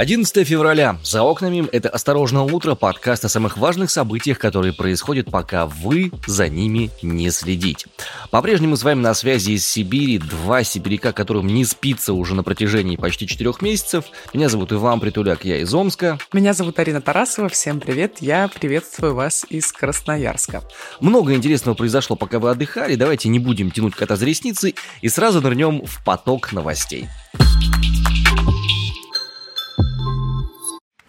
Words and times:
11 0.00 0.48
февраля. 0.48 0.98
За 1.04 1.22
окнами 1.22 1.68
это 1.72 1.90
«Осторожно 1.90 2.44
утро» 2.44 2.74
подкаст 2.74 3.26
о 3.26 3.28
самых 3.28 3.58
важных 3.58 3.90
событиях, 3.90 4.38
которые 4.38 4.72
происходят, 4.72 5.30
пока 5.30 5.66
вы 5.66 6.10
за 6.26 6.48
ними 6.48 6.90
не 7.02 7.30
следите. 7.30 7.86
По-прежнему 8.30 8.76
с 8.76 8.82
вами 8.82 9.00
на 9.00 9.12
связи 9.12 9.50
из 9.50 9.68
Сибири 9.68 10.16
два 10.16 10.64
сибиряка, 10.64 11.12
которым 11.12 11.48
не 11.48 11.66
спится 11.66 12.14
уже 12.14 12.34
на 12.34 12.42
протяжении 12.42 12.96
почти 12.96 13.26
четырех 13.26 13.60
месяцев. 13.60 14.06
Меня 14.32 14.48
зовут 14.48 14.72
Иван 14.72 15.00
Притуляк, 15.00 15.44
я 15.44 15.58
из 15.58 15.74
Омска. 15.74 16.18
Меня 16.32 16.54
зовут 16.54 16.78
Арина 16.78 17.02
Тарасова, 17.02 17.50
всем 17.50 17.78
привет, 17.78 18.20
я 18.20 18.48
приветствую 18.48 19.14
вас 19.14 19.44
из 19.50 19.70
Красноярска. 19.70 20.62
Много 21.00 21.34
интересного 21.34 21.74
произошло, 21.74 22.16
пока 22.16 22.38
вы 22.38 22.48
отдыхали, 22.48 22.94
давайте 22.94 23.28
не 23.28 23.38
будем 23.38 23.70
тянуть 23.70 23.94
кота 23.94 24.16
за 24.16 24.24
ресницы 24.24 24.72
и 25.02 25.10
сразу 25.10 25.42
нырнем 25.42 25.84
в 25.84 26.02
поток 26.02 26.52
новостей. 26.54 27.06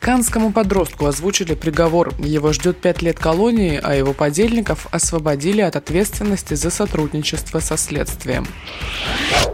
Канскому 0.01 0.51
подростку 0.51 1.05
озвучили 1.05 1.53
приговор. 1.53 2.11
Его 2.17 2.53
ждет 2.53 2.81
пять 2.81 3.03
лет 3.03 3.19
колонии, 3.19 3.79
а 3.81 3.93
его 3.93 4.13
подельников 4.13 4.87
освободили 4.89 5.61
от 5.61 5.75
ответственности 5.75 6.55
за 6.55 6.71
сотрудничество 6.71 7.59
со 7.59 7.77
следствием. 7.77 8.47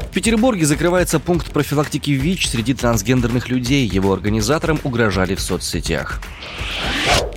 В 0.03 0.13
Петербурге 0.13 0.65
закрывается 0.65 1.19
пункт 1.19 1.51
профилактики 1.51 2.11
ВИЧ 2.11 2.47
среди 2.47 2.73
трансгендерных 2.73 3.49
людей. 3.49 3.85
Его 3.85 4.13
организаторам 4.13 4.79
угрожали 4.85 5.35
в 5.35 5.41
соцсетях. 5.41 6.21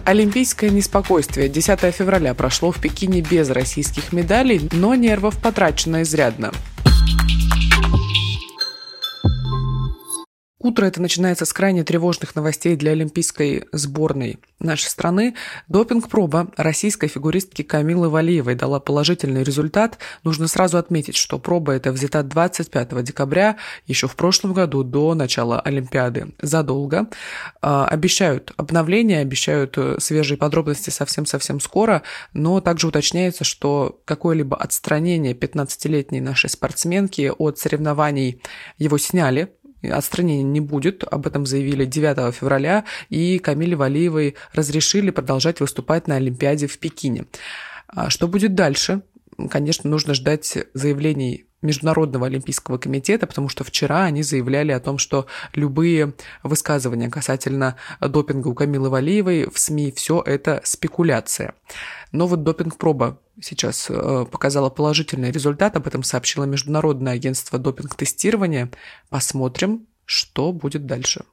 Олимпийское 0.05 0.71
неспокойствие 0.71 1.49
10 1.49 1.93
февраля 1.93 2.33
прошло 2.35 2.71
в 2.71 2.79
Пекине 2.81 3.23
без 3.23 3.51
российских 3.51 4.13
медалей, 4.13 4.69
но 4.71 4.95
нервов 4.95 5.37
потрачено 5.37 6.03
изрядно. 6.03 6.53
Утро 10.63 10.85
это 10.85 11.01
начинается 11.01 11.47
с 11.47 11.55
крайне 11.55 11.85
тревожных 11.85 12.37
новостей 12.37 12.77
для 12.77 12.93
олимпийской 12.93 13.65
сборной 13.73 14.39
нашей 14.59 14.89
страны. 14.89 15.35
Допинг-проба 15.69 16.51
российской 16.59 17.09
фигуристки 17.09 17.63
Камилы 17.63 18.11
Валиевой 18.11 18.57
дала 18.57 18.79
положительный 18.79 19.43
результат. 19.43 19.97
Нужно 20.23 20.49
сразу 20.49 20.77
отметить, 20.77 21.17
что 21.17 21.39
проба 21.39 21.73
эта 21.73 21.93
взята 21.93 22.23
25 22.23 23.03
декабря, 23.03 23.57
еще 23.87 24.07
в 24.07 24.17
прошлом 24.17 24.53
году, 24.53 24.83
до 24.85 25.15
начала 25.15 25.59
Олимпиады. 25.61 26.35
Задолго. 26.43 27.09
А, 27.63 27.87
обещают 27.87 28.53
обновление, 28.59 29.21
обещают 29.21 29.79
э, 29.79 29.97
свежие 29.99 30.37
подробности 30.37 30.91
совсем-совсем 30.91 31.61
скоро, 31.61 32.03
но 32.35 32.61
также 32.61 32.87
уточняется, 32.87 33.45
что 33.45 34.03
какое-либо 34.05 34.59
отстранение 34.59 35.33
15-летней 35.33 36.21
нашей 36.21 36.51
спортсменки 36.51 37.33
от 37.39 37.59
соревнований 37.59 38.43
его 38.77 38.99
сняли, 38.99 39.55
Отстранения 39.83 40.45
не 40.45 40.61
будет, 40.61 41.05
об 41.05 41.27
этом 41.27 41.47
заявили 41.47 41.85
9 41.85 42.35
февраля, 42.35 42.85
и 43.09 43.39
Камиле 43.39 43.77
Валиевой 43.77 44.37
разрешили 44.53 45.11
продолжать 45.11 45.61
выступать 45.61 46.07
на 46.07 46.17
Олимпиаде 46.17 46.67
в 46.67 46.79
Пекине. 46.79 47.27
А 47.89 48.11
что 48.11 48.29
будет 48.29 48.55
дальше? 48.55 49.03
Конечно, 49.51 49.89
нужно 49.89 50.15
ждать 50.15 50.59
заявлений 50.75 51.47
Международного 51.63 52.27
олимпийского 52.27 52.79
комитета, 52.79 53.27
потому 53.27 53.49
что 53.49 53.65
вчера 53.65 54.05
они 54.05 54.23
заявляли 54.23 54.73
о 54.73 54.81
том, 54.81 54.99
что 54.99 55.27
любые 55.55 56.15
высказывания 56.43 57.11
касательно 57.11 57.77
допинга 58.01 58.49
у 58.49 58.55
Камилы 58.55 58.91
Валиевой 58.91 59.49
в 59.51 59.59
СМИ 59.59 59.93
все 59.93 60.23
это 60.25 60.61
спекуляция. 60.65 61.55
Но 62.13 62.27
вот 62.27 62.43
допинг-проба 62.43 63.19
сейчас 63.41 63.87
э, 63.89 64.27
показала 64.31 64.71
положительный 64.71 65.31
результат, 65.31 65.77
об 65.77 65.87
этом 65.87 66.03
сообщило 66.03 66.45
Международное 66.45 67.15
агентство 67.15 67.59
допинг-тестирования. 67.59 68.71
Посмотрим, 69.09 69.87
что 70.05 70.53
будет 70.53 70.87
дальше. 70.87 71.25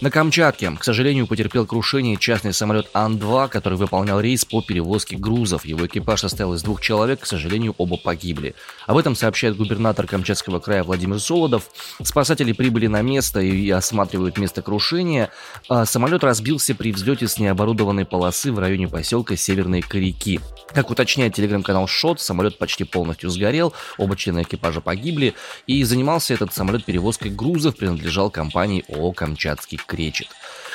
На 0.00 0.12
Камчатке, 0.12 0.70
к 0.78 0.84
сожалению, 0.84 1.26
потерпел 1.26 1.66
крушение 1.66 2.16
частный 2.16 2.52
самолет 2.52 2.88
Ан-2, 2.94 3.48
который 3.48 3.76
выполнял 3.76 4.20
рейс 4.20 4.44
по 4.44 4.62
перевозке 4.62 5.16
грузов. 5.16 5.64
Его 5.64 5.86
экипаж 5.86 6.20
состоял 6.20 6.54
из 6.54 6.62
двух 6.62 6.80
человек, 6.80 7.20
к 7.20 7.26
сожалению, 7.26 7.74
оба 7.78 7.96
погибли. 7.96 8.54
Об 8.86 8.96
этом 8.96 9.16
сообщает 9.16 9.56
губернатор 9.56 10.06
Камчатского 10.06 10.60
края 10.60 10.84
Владимир 10.84 11.18
Солодов. 11.18 11.64
Спасатели 12.00 12.52
прибыли 12.52 12.86
на 12.86 13.02
место 13.02 13.40
и 13.40 13.68
осматривают 13.70 14.38
место 14.38 14.62
крушения. 14.62 15.30
А 15.68 15.84
самолет 15.84 16.22
разбился 16.22 16.76
при 16.76 16.92
взлете 16.92 17.26
с 17.26 17.40
необорудованной 17.40 18.04
полосы 18.04 18.52
в 18.52 18.60
районе 18.60 18.86
поселка 18.86 19.36
Северные 19.36 19.82
Коряки. 19.82 20.38
Как 20.74 20.90
уточняет 20.90 21.34
телеграм-канал 21.34 21.88
Шот, 21.88 22.20
самолет 22.20 22.58
почти 22.58 22.84
полностью 22.84 23.30
сгорел, 23.30 23.72
оба 23.96 24.16
члена 24.16 24.42
экипажа 24.42 24.80
погибли, 24.80 25.34
и 25.66 25.82
занимался 25.82 26.34
этот 26.34 26.52
самолет 26.52 26.84
перевозкой 26.84 27.30
грузов, 27.30 27.76
принадлежал 27.76 28.30
компании 28.30 28.84
ООО 28.88 29.12
«Камчатский 29.12 29.78
кречет. 29.88 30.28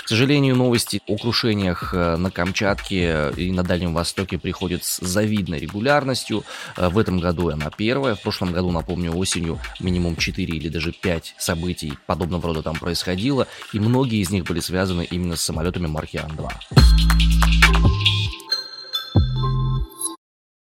К 0.04 0.10
сожалению, 0.10 0.58
новости 0.58 1.02
о 1.08 1.18
крушениях 1.18 1.94
э, 1.94 2.18
на 2.18 2.30
Камчатке 2.30 3.32
и 3.38 3.52
на 3.54 3.64
Дальнем 3.64 3.94
Востоке 3.94 4.38
приходят 4.38 4.84
с 4.84 5.00
завидной 5.00 5.60
регулярностью. 5.60 6.44
Э, 6.76 6.90
в 6.90 6.98
этом 6.98 7.20
году 7.20 7.50
она 7.50 7.70
первая. 7.70 8.16
В 8.16 8.22
прошлом 8.22 8.52
году, 8.52 8.72
напомню, 8.72 9.14
осенью 9.14 9.62
минимум 9.80 10.18
4 10.18 10.46
или 10.46 10.68
даже 10.68 10.92
5 10.92 11.36
событий 11.38 11.94
подобного 12.06 12.48
рода 12.48 12.64
там 12.64 12.76
происходило, 12.76 13.48
и 13.72 13.80
многие 13.80 14.20
из 14.20 14.30
них 14.30 14.44
были 14.44 14.60
связаны 14.60 15.08
именно 15.10 15.38
с 15.38 15.42
самолетами 15.42 15.88
марки 15.88 16.18
Ан-2. 16.18 17.33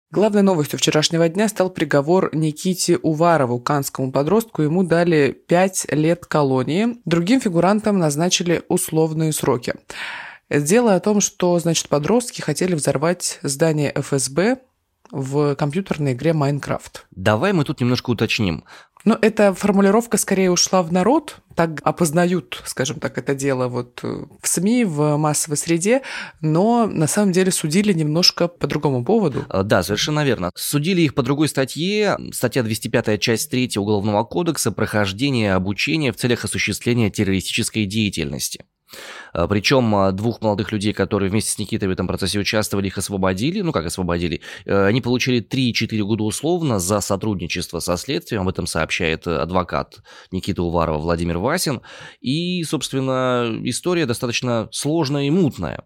Главной 0.09 0.41
новостью 0.41 0.79
вчерашнего 0.79 1.27
дня 1.27 1.49
стал 1.49 1.69
приговор 1.69 2.33
Никите 2.33 2.97
Уварову, 2.97 3.59
канскому 3.59 4.13
подростку. 4.13 4.61
Ему 4.61 4.83
дали 4.83 5.33
5 5.33 5.87
лет 5.91 6.25
колонии. 6.25 6.95
Другим 7.03 7.41
фигурантам 7.41 7.99
назначили 7.99 8.63
условные 8.69 9.33
сроки. 9.33 9.73
Дело 10.49 10.95
о 10.95 11.01
том, 11.01 11.19
что, 11.19 11.59
значит, 11.59 11.89
подростки 11.89 12.39
хотели 12.39 12.73
взорвать 12.73 13.39
здание 13.41 13.91
ФСБ 13.93 14.59
в 15.11 15.55
компьютерной 15.55 16.13
игре 16.13 16.31
Майнкрафт. 16.31 17.05
Давай 17.11 17.51
мы 17.51 17.65
тут 17.65 17.81
немножко 17.81 18.09
уточним. 18.11 18.63
Но 19.07 19.17
эта 19.21 19.53
формулировка 19.53 20.17
скорее 20.17 20.51
ушла 20.51 20.83
в 20.83 20.91
народ, 20.91 21.37
так 21.55 21.79
опознают, 21.85 22.61
скажем 22.65 22.99
так, 22.99 23.17
это 23.17 23.35
дело 23.35 23.69
вот 23.69 24.01
э, 24.03 24.25
в 24.41 24.45
СМИ, 24.45 24.83
в 24.83 25.15
массовой 25.15 25.55
среде, 25.55 26.01
но 26.41 26.87
на 26.87 27.07
самом 27.07 27.31
деле 27.31 27.53
судили 27.53 27.93
немножко 27.93 28.49
по 28.49 28.67
другому 28.67 29.05
поводу. 29.05 29.45
А, 29.47 29.63
да, 29.63 29.81
совершенно 29.81 30.25
верно. 30.25 30.51
Судили 30.55 31.03
их 31.03 31.15
по 31.15 31.23
другой 31.23 31.47
статье, 31.47 32.17
статья 32.33 32.63
205, 32.63 33.21
часть 33.21 33.49
3 33.49 33.77
Уголовного 33.77 34.25
кодекса 34.25 34.73
«Прохождение 34.73 35.53
обучения 35.53 36.11
в 36.11 36.17
целях 36.17 36.43
осуществления 36.43 37.09
террористической 37.09 37.85
деятельности». 37.85 38.65
А, 39.33 39.47
Причем 39.47 39.93
а, 39.95 40.11
двух 40.11 40.41
молодых 40.41 40.71
людей, 40.71 40.93
которые 40.93 41.29
вместе 41.29 41.51
с 41.51 41.57
Никитой 41.57 41.87
в 41.87 41.91
этом 41.91 42.07
процессе 42.07 42.39
участвовали, 42.39 42.87
их 42.87 42.97
освободили. 42.97 43.61
Ну, 43.61 43.71
как 43.71 43.85
освободили? 43.85 44.41
Э, 44.65 44.85
они 44.85 45.01
получили 45.01 45.41
3-4 45.41 46.01
года 46.03 46.23
условно 46.23 46.79
за 46.79 47.01
сотрудничество 47.01 47.79
со 47.79 47.97
следствием. 47.97 48.41
Об 48.41 48.49
этом 48.49 48.67
сообщает 48.67 49.27
адвокат 49.27 49.99
Никиты 50.31 50.61
Уварова 50.61 50.97
Владимир 50.97 51.37
Васин. 51.37 51.81
И, 52.21 52.63
собственно, 52.63 53.59
история 53.63 54.05
достаточно 54.05 54.69
сложная 54.71 55.25
и 55.25 55.29
мутная. 55.29 55.83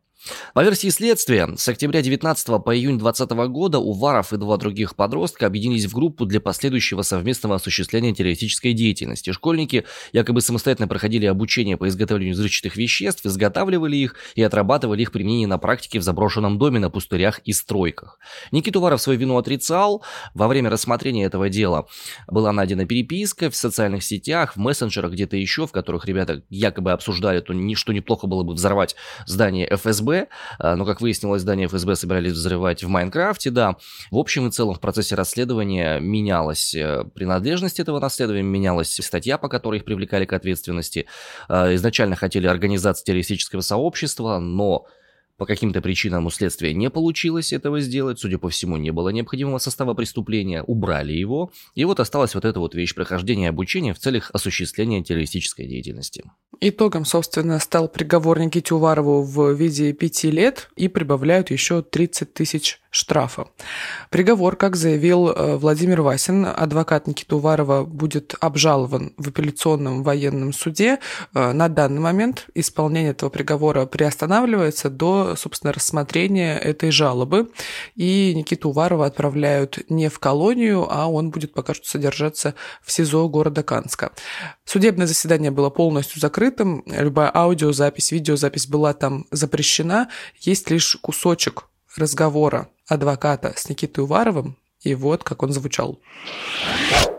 По 0.54 0.64
версии 0.64 0.90
следствия, 0.90 1.50
с 1.58 1.68
октября 1.68 2.02
19 2.02 2.64
по 2.64 2.76
июнь 2.76 3.00
20 3.00 3.32
года 3.32 3.80
Уваров 3.80 4.34
и 4.34 4.38
два 4.38 4.58
других 4.58 4.96
подростка 4.96 5.48
объединились 5.48 5.86
в 5.86 5.96
группу 5.96 6.26
для 6.26 6.40
последующего 6.40 7.02
совместного 7.02 7.56
осуществления 7.56 8.14
террористической 8.14 8.74
деятельности. 8.74 9.32
Школьники 9.32 9.86
якобы 10.14 10.42
самостоятельно 10.42 10.88
проходили 10.88 11.26
обучение 11.26 11.76
по 11.76 11.88
изготовлению 11.88 12.36
взрывчатых 12.36 12.76
веществ, 12.76 13.26
изготавливали 13.26 13.96
их 13.96 14.16
и 14.36 14.44
отрабатывали 14.44 15.02
их 15.02 15.12
применение 15.12 15.48
на 15.48 15.58
практике 15.58 16.00
в 16.00 16.04
заброшенном 16.04 16.60
доме 16.60 16.80
на 16.80 16.90
пустырях 16.90 17.40
и 17.40 17.54
стройках. 17.54 18.20
Никит 18.52 18.76
Уваров 18.76 19.02
свою 19.02 19.18
вину 19.18 19.38
отрицал. 19.38 20.04
Во 20.36 20.48
время 20.48 20.70
рассмотрения 20.70 21.24
этого 21.24 21.50
дела 21.50 21.88
была 22.28 22.52
найдена 22.52 22.86
переписка 22.86 23.50
в 23.50 23.56
социальных 23.56 24.04
сетях, 24.04 24.56
в 24.56 24.60
мессенджерах, 24.60 25.14
где-то 25.14 25.36
еще, 25.36 25.66
в 25.66 25.72
которых 25.72 26.06
ребята 26.06 26.44
якобы 26.50 26.92
обсуждали, 26.92 27.40
то, 27.40 27.54
что 27.76 27.94
неплохо 27.94 28.28
было 28.28 28.44
бы 28.44 28.54
взорвать 28.54 28.96
здание 29.26 29.68
ФСБ, 29.72 30.11
А, 30.60 30.76
но, 30.76 30.86
как 30.86 31.02
выяснилось, 31.02 31.42
здание 31.42 31.68
ФСБ 31.68 31.96
собирались 31.96 32.34
взрывать 32.34 32.84
в 32.84 32.88
Майнкрафте, 32.88 33.50
да. 33.50 33.78
В 34.10 34.18
общем 34.18 34.48
и 34.48 34.52
целом 34.52 34.76
в 34.76 34.80
процессе 34.80 35.16
расследования 35.16 36.00
менялась 36.00 36.74
э, 36.76 37.04
принадлежность 37.14 37.80
этого 37.80 38.00
расследования, 38.00 38.44
менялась 38.44 38.94
статья, 38.94 39.38
по 39.38 39.50
которой 39.50 39.78
их 39.78 39.86
привлекали 39.86 40.26
к 40.26 40.34
ответственности. 40.34 41.08
А, 41.48 41.74
изначально 41.76 42.16
хотели 42.16 42.48
организации 42.48 43.04
террористического 43.04 43.62
сообщества, 43.62 44.40
но 44.40 44.86
по 45.38 45.46
каким-то 45.46 45.82
причинам 45.82 46.26
у 46.26 46.30
следствия 46.30 46.74
не 46.74 46.90
получилось 46.90 47.54
этого 47.54 47.80
сделать, 47.82 48.20
судя 48.20 48.38
по 48.38 48.50
всему, 48.50 48.78
не 48.78 48.92
было 48.92 49.10
необходимого 49.10 49.58
состава 49.58 49.94
преступления, 49.94 50.64
убрали 50.64 51.14
его, 51.14 51.52
и 51.76 51.86
вот 51.86 52.00
осталась 52.00 52.36
вот 52.36 52.46
эта 52.46 52.60
вот 52.60 52.76
вещь 52.76 52.94
прохождения 52.96 53.50
обучения 53.50 53.94
в 53.94 54.00
целях 54.00 54.32
осуществления 54.34 55.04
террористической 55.04 55.68
деятельности. 55.68 56.24
Итогом, 56.60 57.06
собственно, 57.06 57.60
стал 57.60 57.88
приговор 57.88 58.40
Никите 58.40 58.76
Уварову 58.76 59.24
в 59.24 59.54
виде 59.54 59.94
пяти 59.94 60.30
лет 60.30 60.70
и 60.76 60.88
прибавляют 60.88 61.50
еще 61.50 61.82
30 61.82 62.34
тысяч 62.34 62.80
штрафа. 62.92 63.48
Приговор, 64.10 64.58
как 64.58 64.76
заявил 64.76 65.30
э, 65.30 65.56
Владимир 65.56 66.02
Васин, 66.02 66.46
адвокат 66.46 67.08
Никиты 67.08 67.36
Уварова, 67.36 67.86
будет 67.86 68.36
обжалован 68.42 69.14
в 69.18 69.30
апелляционном 69.30 70.04
военном 70.04 70.52
суде. 70.52 71.00
Э, 71.34 71.54
на 71.54 71.70
данный 71.70 72.02
момент 72.02 72.48
исполнение 72.54 73.12
этого 73.12 73.30
приговора 73.30 73.86
приостанавливается 73.86 74.90
до, 74.90 75.36
собственно, 75.38 75.72
рассмотрения 75.72 76.58
этой 76.58 76.92
жалобы. 76.92 77.50
И 77.96 78.34
Никиту 78.36 78.70
Уварова 78.70 79.06
отправляют 79.06 79.90
не 79.90 80.10
в 80.10 80.20
колонию, 80.20 80.86
а 80.90 81.08
он 81.08 81.32
будет 81.32 81.54
пока 81.54 81.74
что 81.74 81.88
содержаться 81.88 82.56
в 82.84 82.92
СИЗО 82.92 83.30
города 83.30 83.64
Канска. 83.64 84.12
Судебное 84.66 85.08
заседание 85.08 85.52
было 85.52 85.70
полностью 85.70 86.20
закрытым. 86.20 86.84
Любая 86.86 87.32
аудиозапись, 87.34 88.12
видеозапись 88.12 88.68
была 88.68 88.94
там 88.94 89.28
запрещена. 89.32 90.10
Есть 90.42 90.70
лишь 90.70 90.98
кусочек 91.02 91.68
разговора 91.96 92.70
адвоката 92.92 93.54
с 93.56 93.70
Никитой 93.70 94.04
Уваровым, 94.04 94.56
и 94.82 94.96
вот 94.96 95.24
как 95.24 95.44
он 95.44 95.52
звучал. 95.52 96.00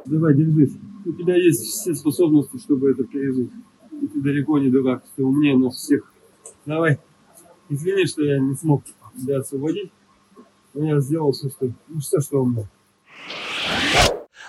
Давай, 0.05 0.35
держись. 0.35 0.77
У 1.07 1.13
тебя 1.13 1.37
есть 1.37 1.63
все 1.63 1.95
способности, 1.95 2.59
чтобы 2.59 2.91
это 2.91 3.05
пережить. 3.05 3.51
И 4.03 4.07
ты 4.07 4.21
далеко 4.21 4.59
не 4.59 4.71
дурак, 4.71 5.05
ты 5.17 5.25
умнее 5.25 5.57
нас 5.57 5.77
всех. 5.77 6.13
Давай. 6.67 6.99
Извини, 7.69 8.07
что 8.07 8.23
я 8.23 8.39
не 8.39 8.55
смог 8.55 8.83
тебя 9.19 9.39
освободить. 9.39 9.91
Но 10.75 10.85
я 10.85 11.01
сделал 11.01 11.33
все, 11.33 11.49
что, 11.49 11.73
ну, 11.89 12.01
все, 12.01 12.21
что 12.21 12.45
мог. 12.45 12.67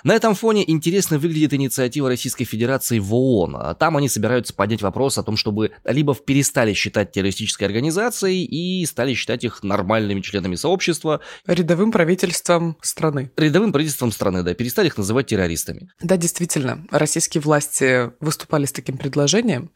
На 0.03 0.13
этом 0.15 0.35
фоне 0.35 0.69
интересно 0.69 1.17
выглядит 1.17 1.53
инициатива 1.53 2.09
Российской 2.09 2.43
Федерации 2.43 2.99
в 2.99 3.13
ООН. 3.13 3.75
Там 3.79 3.95
они 3.95 4.09
собираются 4.09 4.53
поднять 4.53 4.81
вопрос 4.81 5.17
о 5.17 5.23
том, 5.23 5.37
чтобы 5.37 5.71
либо 5.85 6.13
перестали 6.13 6.73
считать 6.73 7.13
террористической 7.13 7.67
организацией 7.67 8.43
и 8.43 8.85
стали 8.85 9.13
считать 9.13 9.43
их 9.45 9.63
нормальными 9.63 10.19
членами 10.19 10.55
сообщества. 10.55 11.21
Рядовым 11.47 11.91
правительством 11.91 12.77
страны. 12.81 13.31
Рядовым 13.37 13.71
правительством 13.71 14.11
страны, 14.11 14.43
да, 14.43 14.53
перестали 14.53 14.87
их 14.87 14.97
называть 14.97 15.27
террористами. 15.27 15.89
Да, 16.01 16.17
действительно, 16.17 16.85
российские 16.91 17.41
власти 17.41 18.11
выступали 18.19 18.65
с 18.65 18.73
таким 18.73 18.97
предложением. 18.97 19.71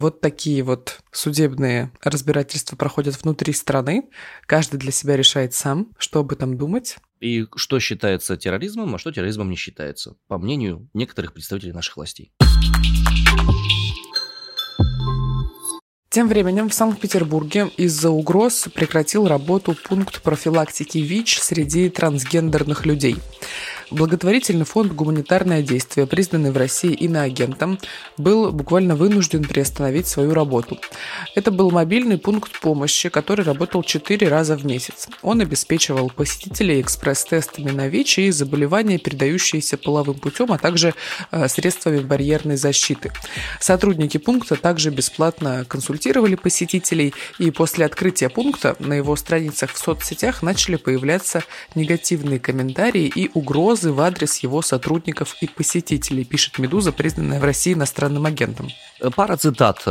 Вот 0.00 0.20
такие 0.20 0.62
вот 0.62 1.00
судебные 1.12 1.92
разбирательства 2.02 2.76
проходят 2.76 3.20
внутри 3.22 3.52
страны. 3.52 4.08
Каждый 4.46 4.78
для 4.78 4.92
себя 4.92 5.16
решает 5.16 5.54
сам, 5.54 5.88
что 5.98 6.20
об 6.20 6.32
этом 6.32 6.56
думать. 6.56 6.96
И 7.20 7.46
что 7.56 7.80
считается 7.80 8.36
терроризмом, 8.36 8.94
а 8.94 8.98
что 8.98 9.10
терроризмом 9.10 9.50
не 9.50 9.56
считается, 9.56 10.16
по 10.28 10.38
мнению 10.38 10.88
некоторых 10.94 11.32
представителей 11.32 11.72
наших 11.72 11.96
властей. 11.96 12.32
Тем 16.10 16.26
временем 16.26 16.70
в 16.70 16.74
Санкт-Петербурге 16.74 17.70
из-за 17.76 18.08
угроз 18.08 18.68
прекратил 18.74 19.28
работу 19.28 19.76
пункт 19.88 20.22
профилактики 20.22 20.98
ВИЧ 20.98 21.38
среди 21.40 21.90
трансгендерных 21.90 22.86
людей. 22.86 23.16
Благотворительный 23.90 24.66
фонд 24.66 24.92
«Гуманитарное 24.92 25.62
действие», 25.62 26.06
признанный 26.06 26.50
в 26.50 26.56
России 26.58 26.92
иноагентом, 26.92 27.78
был 28.18 28.52
буквально 28.52 28.96
вынужден 28.96 29.44
приостановить 29.44 30.06
свою 30.06 30.34
работу. 30.34 30.78
Это 31.34 31.50
был 31.50 31.70
мобильный 31.70 32.18
пункт 32.18 32.60
помощи, 32.60 33.08
который 33.08 33.44
работал 33.44 33.82
4 33.82 34.28
раза 34.28 34.56
в 34.56 34.66
месяц. 34.66 35.08
Он 35.22 35.40
обеспечивал 35.40 36.10
посетителей 36.10 36.82
экспресс-тестами 36.82 37.70
на 37.70 37.88
ВИЧ 37.88 38.18
и 38.18 38.30
заболевания, 38.30 38.98
передающиеся 38.98 39.78
половым 39.78 40.18
путем, 40.18 40.52
а 40.52 40.58
также 40.58 40.94
э, 41.30 41.48
средствами 41.48 42.00
барьерной 42.00 42.56
защиты. 42.56 43.12
Сотрудники 43.58 44.18
пункта 44.18 44.56
также 44.56 44.90
бесплатно 44.90 45.64
консультировали 45.66 46.34
посетителей, 46.34 47.14
и 47.38 47.50
после 47.50 47.86
открытия 47.86 48.28
пункта 48.28 48.76
на 48.80 48.92
его 48.92 49.16
страницах 49.16 49.72
в 49.72 49.78
соцсетях 49.78 50.42
начали 50.42 50.76
появляться 50.76 51.42
негативные 51.74 52.38
комментарии 52.38 53.10
и 53.14 53.30
угрозы 53.32 53.77
угрозы 53.78 53.92
в 53.92 54.00
адрес 54.00 54.38
его 54.38 54.62
сотрудников 54.62 55.36
и 55.40 55.46
посетителей, 55.46 56.24
пишет 56.24 56.58
«Медуза», 56.58 56.92
признанная 56.92 57.40
в 57.40 57.44
России 57.44 57.74
иностранным 57.74 58.26
агентом. 58.26 58.68
Пара 59.14 59.36
цитат. 59.36 59.82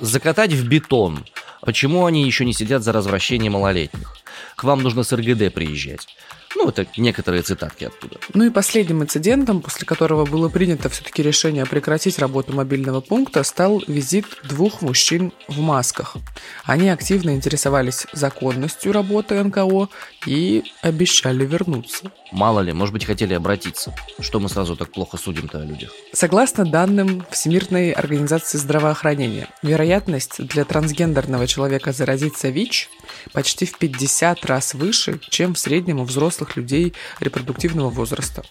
«Закатать 0.00 0.52
в 0.52 0.68
бетон. 0.68 1.24
Почему 1.60 2.06
они 2.06 2.24
еще 2.24 2.44
не 2.44 2.52
сидят 2.52 2.82
за 2.82 2.92
развращение 2.92 3.50
малолетних? 3.50 4.16
К 4.56 4.64
вам 4.64 4.82
нужно 4.82 5.02
с 5.02 5.12
РГД 5.12 5.52
приезжать. 5.54 6.08
Ну, 6.56 6.70
это 6.70 6.86
некоторые 6.96 7.42
цитатки 7.42 7.84
оттуда. 7.84 8.16
Ну 8.32 8.44
и 8.44 8.50
последним 8.50 9.02
инцидентом, 9.02 9.60
после 9.60 9.86
которого 9.86 10.24
было 10.24 10.48
принято 10.48 10.88
все-таки 10.88 11.22
решение 11.22 11.66
прекратить 11.66 12.18
работу 12.18 12.54
мобильного 12.54 13.02
пункта, 13.02 13.42
стал 13.42 13.82
визит 13.86 14.24
двух 14.42 14.80
мужчин 14.80 15.32
в 15.48 15.60
масках. 15.60 16.16
Они 16.64 16.88
активно 16.88 17.30
интересовались 17.30 18.06
законностью 18.14 18.92
работы 18.92 19.42
НКО 19.42 19.88
и 20.24 20.64
обещали 20.80 21.44
вернуться. 21.44 22.10
Мало 22.32 22.60
ли, 22.60 22.72
может 22.72 22.94
быть, 22.94 23.04
хотели 23.04 23.34
обратиться. 23.34 23.94
Что 24.18 24.40
мы 24.40 24.48
сразу 24.48 24.76
так 24.76 24.90
плохо 24.90 25.18
судим-то 25.18 25.60
о 25.60 25.64
людях? 25.64 25.90
Согласно 26.14 26.64
данным 26.64 27.24
Всемирной 27.30 27.92
организации 27.92 28.56
здравоохранения, 28.56 29.48
вероятность 29.62 30.44
для 30.46 30.64
трансгендерного 30.64 31.46
человека 31.46 31.92
заразиться 31.92 32.48
ВИЧ 32.48 32.88
почти 33.32 33.66
в 33.66 33.76
50 33.76 34.44
раз 34.46 34.72
выше, 34.74 35.20
чем 35.28 35.54
в 35.54 35.58
среднем 35.58 36.00
у 36.00 36.04
взрослых 36.04 36.45
людей 36.54 36.94
репродуктивного 37.18 37.90
возраста. 37.90 38.44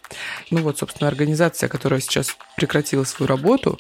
Ну 0.51 0.61
вот, 0.61 0.79
собственно, 0.79 1.07
организация, 1.07 1.69
которая 1.69 2.01
сейчас 2.01 2.35
прекратила 2.57 3.05
свою 3.05 3.29
работу, 3.29 3.79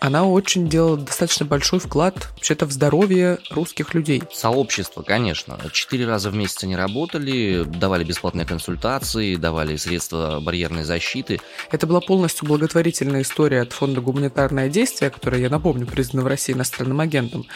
она 0.00 0.24
очень 0.24 0.68
делала 0.68 0.98
достаточно 0.98 1.46
большой 1.46 1.78
вклад 1.78 2.28
вообще-то 2.34 2.66
в 2.66 2.72
здоровье 2.72 3.38
русских 3.50 3.94
людей. 3.94 4.22
Сообщество, 4.32 5.02
конечно. 5.02 5.58
Четыре 5.72 6.06
раза 6.06 6.30
в 6.30 6.34
месяц 6.34 6.62
они 6.64 6.76
работали, 6.76 7.64
давали 7.64 8.04
бесплатные 8.04 8.46
консультации, 8.46 9.36
давали 9.36 9.76
средства 9.76 10.40
барьерной 10.40 10.84
защиты. 10.84 11.40
Это 11.70 11.86
была 11.86 12.00
полностью 12.00 12.46
благотворительная 12.46 13.22
история 13.22 13.62
от 13.62 13.72
фонда 13.72 14.00
«Гуманитарное 14.00 14.68
действие», 14.68 15.10
которое, 15.10 15.40
я 15.40 15.48
напомню, 15.48 15.86
признано 15.86 16.24
в 16.24 16.26
России 16.26 16.52
иностранным 16.52 17.00
агентом. 17.00 17.46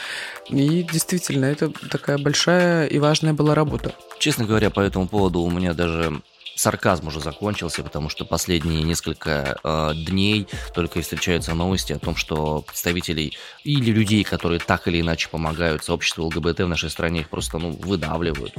И 0.48 0.82
действительно, 0.82 1.44
это 1.44 1.70
такая 1.90 2.18
большая 2.18 2.86
и 2.86 2.98
важная 2.98 3.32
была 3.32 3.54
работа. 3.54 3.94
Честно 4.18 4.44
говоря, 4.44 4.70
по 4.70 4.80
этому 4.80 5.08
поводу 5.08 5.40
у 5.40 5.50
меня 5.50 5.74
даже 5.74 6.20
сарказм 6.58 7.06
уже 7.06 7.20
закончился, 7.20 7.82
потому 7.82 8.08
что 8.08 8.24
последние 8.24 8.82
несколько 8.82 9.58
э, 9.62 9.92
дней 9.94 10.48
только 10.74 10.98
и 10.98 11.02
встречаются 11.02 11.54
новости 11.54 11.92
о 11.92 11.98
том, 11.98 12.16
что 12.16 12.62
представителей 12.62 13.38
или 13.62 13.92
людей, 13.92 14.24
которые 14.24 14.58
так 14.58 14.88
или 14.88 15.00
иначе 15.00 15.28
помогают 15.28 15.84
сообществу 15.84 16.24
ЛГБТ 16.24 16.60
в 16.60 16.68
нашей 16.68 16.90
стране, 16.90 17.20
их 17.20 17.28
просто 17.28 17.58
ну, 17.58 17.70
выдавливают. 17.70 18.54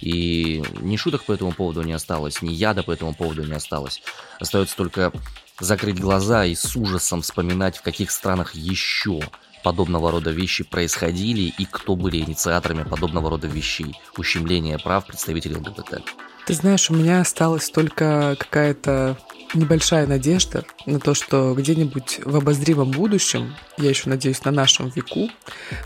И 0.00 0.62
ни 0.80 0.96
шуток 0.96 1.24
по 1.24 1.32
этому 1.32 1.52
поводу 1.52 1.82
не 1.82 1.94
осталось, 1.94 2.42
ни 2.42 2.50
яда 2.50 2.82
по 2.82 2.92
этому 2.92 3.14
поводу 3.14 3.44
не 3.44 3.54
осталось. 3.54 4.02
Остается 4.38 4.76
только 4.76 5.12
закрыть 5.58 5.98
глаза 5.98 6.44
и 6.44 6.54
с 6.54 6.76
ужасом 6.76 7.22
вспоминать, 7.22 7.78
в 7.78 7.82
каких 7.82 8.10
странах 8.10 8.54
еще 8.54 9.20
подобного 9.64 10.10
рода 10.10 10.30
вещи 10.30 10.64
происходили 10.64 11.52
и 11.58 11.64
кто 11.64 11.96
были 11.96 12.18
инициаторами 12.18 12.84
подобного 12.84 13.30
рода 13.30 13.46
вещей, 13.46 13.98
ущемления 14.16 14.78
прав 14.78 15.06
представителей 15.06 15.56
ЛГБТ. 15.56 16.02
Ты 16.48 16.54
знаешь, 16.54 16.88
у 16.88 16.94
меня 16.94 17.20
осталась 17.20 17.68
только 17.68 18.34
какая-то 18.38 19.18
небольшая 19.52 20.06
надежда 20.06 20.64
на 20.86 20.98
то, 20.98 21.12
что 21.12 21.52
где-нибудь 21.52 22.20
в 22.24 22.34
обозримом 22.36 22.90
будущем, 22.90 23.54
я 23.76 23.90
еще 23.90 24.08
надеюсь, 24.08 24.42
на 24.46 24.50
нашем 24.50 24.88
веку, 24.88 25.28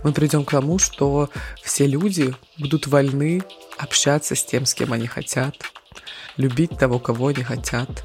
мы 0.04 0.12
придем 0.12 0.44
к 0.44 0.52
тому, 0.52 0.78
что 0.78 1.30
все 1.64 1.84
люди 1.88 2.32
будут 2.58 2.86
вольны 2.86 3.42
общаться 3.76 4.36
с 4.36 4.44
тем, 4.44 4.64
с 4.64 4.72
кем 4.74 4.92
они 4.92 5.08
хотят, 5.08 5.56
любить 6.36 6.78
того, 6.78 7.00
кого 7.00 7.26
они 7.26 7.42
хотят, 7.42 8.04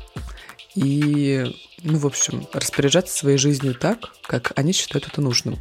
и, 0.73 1.55
ну, 1.83 1.99
в 1.99 2.07
общем, 2.07 2.47
распоряжаться 2.53 3.15
своей 3.15 3.37
жизнью 3.37 3.75
так, 3.75 3.99
как 4.23 4.53
они 4.55 4.73
считают 4.73 5.07
это 5.07 5.21
нужным. 5.21 5.59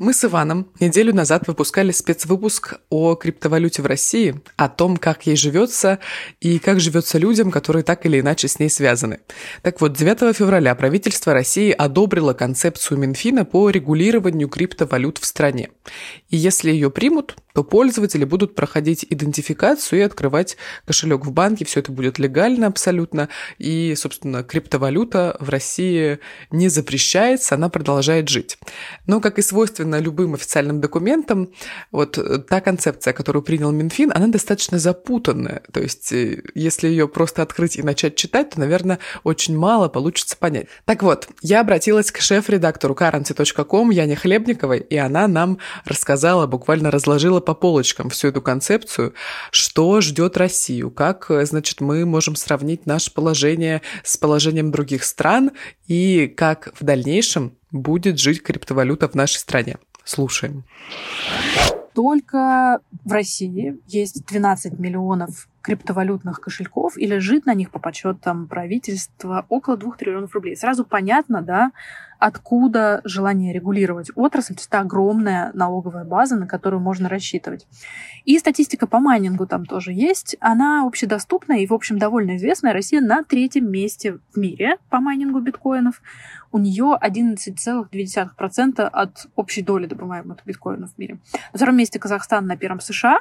Мы 0.00 0.14
с 0.14 0.24
Иваном 0.24 0.66
неделю 0.80 1.14
назад 1.14 1.46
выпускали 1.46 1.92
спецвыпуск 1.92 2.76
о 2.88 3.16
криптовалюте 3.16 3.82
в 3.82 3.86
России, 3.86 4.40
о 4.56 4.70
том, 4.70 4.96
как 4.96 5.26
ей 5.26 5.36
живется 5.36 5.98
и 6.40 6.58
как 6.58 6.80
живется 6.80 7.18
людям, 7.18 7.50
которые 7.50 7.82
так 7.82 8.06
или 8.06 8.18
иначе 8.18 8.48
с 8.48 8.58
ней 8.58 8.70
связаны. 8.70 9.20
Так 9.60 9.82
вот, 9.82 9.92
9 9.92 10.34
февраля 10.34 10.74
правительство 10.74 11.34
России 11.34 11.70
одобрило 11.70 12.32
концепцию 12.32 12.96
Минфина 12.96 13.44
по 13.44 13.68
регулированию 13.68 14.48
криптовалют 14.48 15.18
в 15.18 15.26
стране. 15.26 15.68
И 16.30 16.36
если 16.38 16.70
ее 16.70 16.90
примут, 16.90 17.36
то 17.54 17.64
пользователи 17.64 18.24
будут 18.24 18.54
проходить 18.54 19.06
идентификацию 19.08 20.00
и 20.00 20.02
открывать 20.02 20.56
кошелек 20.86 21.24
в 21.24 21.32
банке. 21.32 21.64
Все 21.64 21.80
это 21.80 21.92
будет 21.92 22.18
легально 22.18 22.66
абсолютно. 22.66 23.28
И, 23.58 23.94
собственно, 23.96 24.42
криптовалюта 24.42 25.36
в 25.40 25.48
России 25.48 26.18
не 26.50 26.68
запрещается, 26.68 27.54
она 27.54 27.68
продолжает 27.68 28.28
жить. 28.28 28.58
Но, 29.06 29.20
как 29.20 29.38
и 29.38 29.42
свойственно 29.42 29.98
любым 29.98 30.34
официальным 30.34 30.80
документам, 30.80 31.50
вот 31.90 32.18
та 32.48 32.60
концепция, 32.60 33.12
которую 33.12 33.42
принял 33.42 33.70
Минфин, 33.70 34.12
она 34.14 34.28
достаточно 34.28 34.78
запутанная. 34.78 35.62
То 35.72 35.80
есть, 35.80 36.12
э, 36.12 36.42
если 36.54 36.88
ее 36.88 37.08
просто 37.08 37.42
открыть 37.42 37.76
и 37.76 37.82
начать 37.82 38.16
читать, 38.16 38.50
то, 38.50 38.60
наверное, 38.60 38.98
очень 39.24 39.56
мало 39.56 39.88
получится 39.88 40.36
понять. 40.36 40.66
Так 40.84 41.02
вот, 41.02 41.28
я 41.42 41.60
обратилась 41.60 42.10
к 42.10 42.20
шеф-редактору 42.20 42.94
currency.com 42.94 43.90
Яне 43.90 44.16
Хлебниковой, 44.16 44.80
и 44.80 44.96
она 44.96 45.28
нам 45.28 45.58
рассказала, 45.84 46.46
буквально 46.46 46.90
разложила 46.90 47.39
разложила 47.40 47.40
по 47.40 47.54
полочкам 47.54 48.10
всю 48.10 48.28
эту 48.28 48.42
концепцию, 48.42 49.14
что 49.50 50.00
ждет 50.00 50.36
Россию, 50.36 50.90
как, 50.90 51.30
значит, 51.42 51.80
мы 51.80 52.04
можем 52.06 52.36
сравнить 52.36 52.86
наше 52.86 53.12
положение 53.12 53.80
с 54.04 54.16
положением 54.16 54.70
других 54.70 55.04
стран 55.04 55.50
и 55.88 56.28
как 56.28 56.72
в 56.78 56.84
дальнейшем 56.84 57.52
будет 57.72 58.18
жить 58.18 58.42
криптовалюта 58.42 59.08
в 59.08 59.14
нашей 59.14 59.38
стране. 59.38 59.76
Слушаем. 60.04 60.64
Только 61.94 62.80
в 63.04 63.12
России 63.12 63.78
есть 63.86 64.24
12 64.26 64.78
миллионов 64.78 65.48
криптовалютных 65.62 66.40
кошельков 66.40 66.96
и 66.96 67.06
лежит 67.06 67.46
на 67.46 67.54
них 67.54 67.70
по 67.70 67.78
подсчетам 67.78 68.46
правительства 68.46 69.44
около 69.48 69.76
2 69.76 69.96
триллионов 69.96 70.34
рублей. 70.34 70.56
Сразу 70.56 70.84
понятно, 70.84 71.42
да, 71.42 71.72
откуда 72.18 73.00
желание 73.04 73.52
регулировать 73.52 74.10
отрасль. 74.14 74.54
Это 74.54 74.80
огромная 74.80 75.50
налоговая 75.54 76.04
база, 76.04 76.36
на 76.36 76.46
которую 76.46 76.80
можно 76.80 77.08
рассчитывать. 77.08 77.66
И 78.24 78.38
статистика 78.38 78.86
по 78.86 79.00
майнингу 79.00 79.46
там 79.46 79.64
тоже 79.64 79.92
есть. 79.92 80.36
Она 80.40 80.86
общедоступная 80.86 81.58
и, 81.58 81.66
в 81.66 81.72
общем, 81.72 81.98
довольно 81.98 82.36
известная. 82.36 82.72
Россия 82.72 83.00
на 83.00 83.24
третьем 83.24 83.70
месте 83.70 84.18
в 84.32 84.38
мире 84.38 84.76
по 84.90 85.00
майнингу 85.00 85.40
биткоинов. 85.40 86.02
У 86.52 86.58
нее 86.58 86.98
11,2% 87.00 88.80
от 88.82 89.26
общей 89.34 89.62
доли 89.62 89.86
добываемых 89.86 90.38
биткоинов 90.44 90.92
в 90.92 90.98
мире. 90.98 91.18
На 91.52 91.56
втором 91.56 91.76
месте 91.76 91.98
Казахстан, 91.98 92.46
на 92.46 92.56
первом 92.56 92.80
США. 92.80 93.20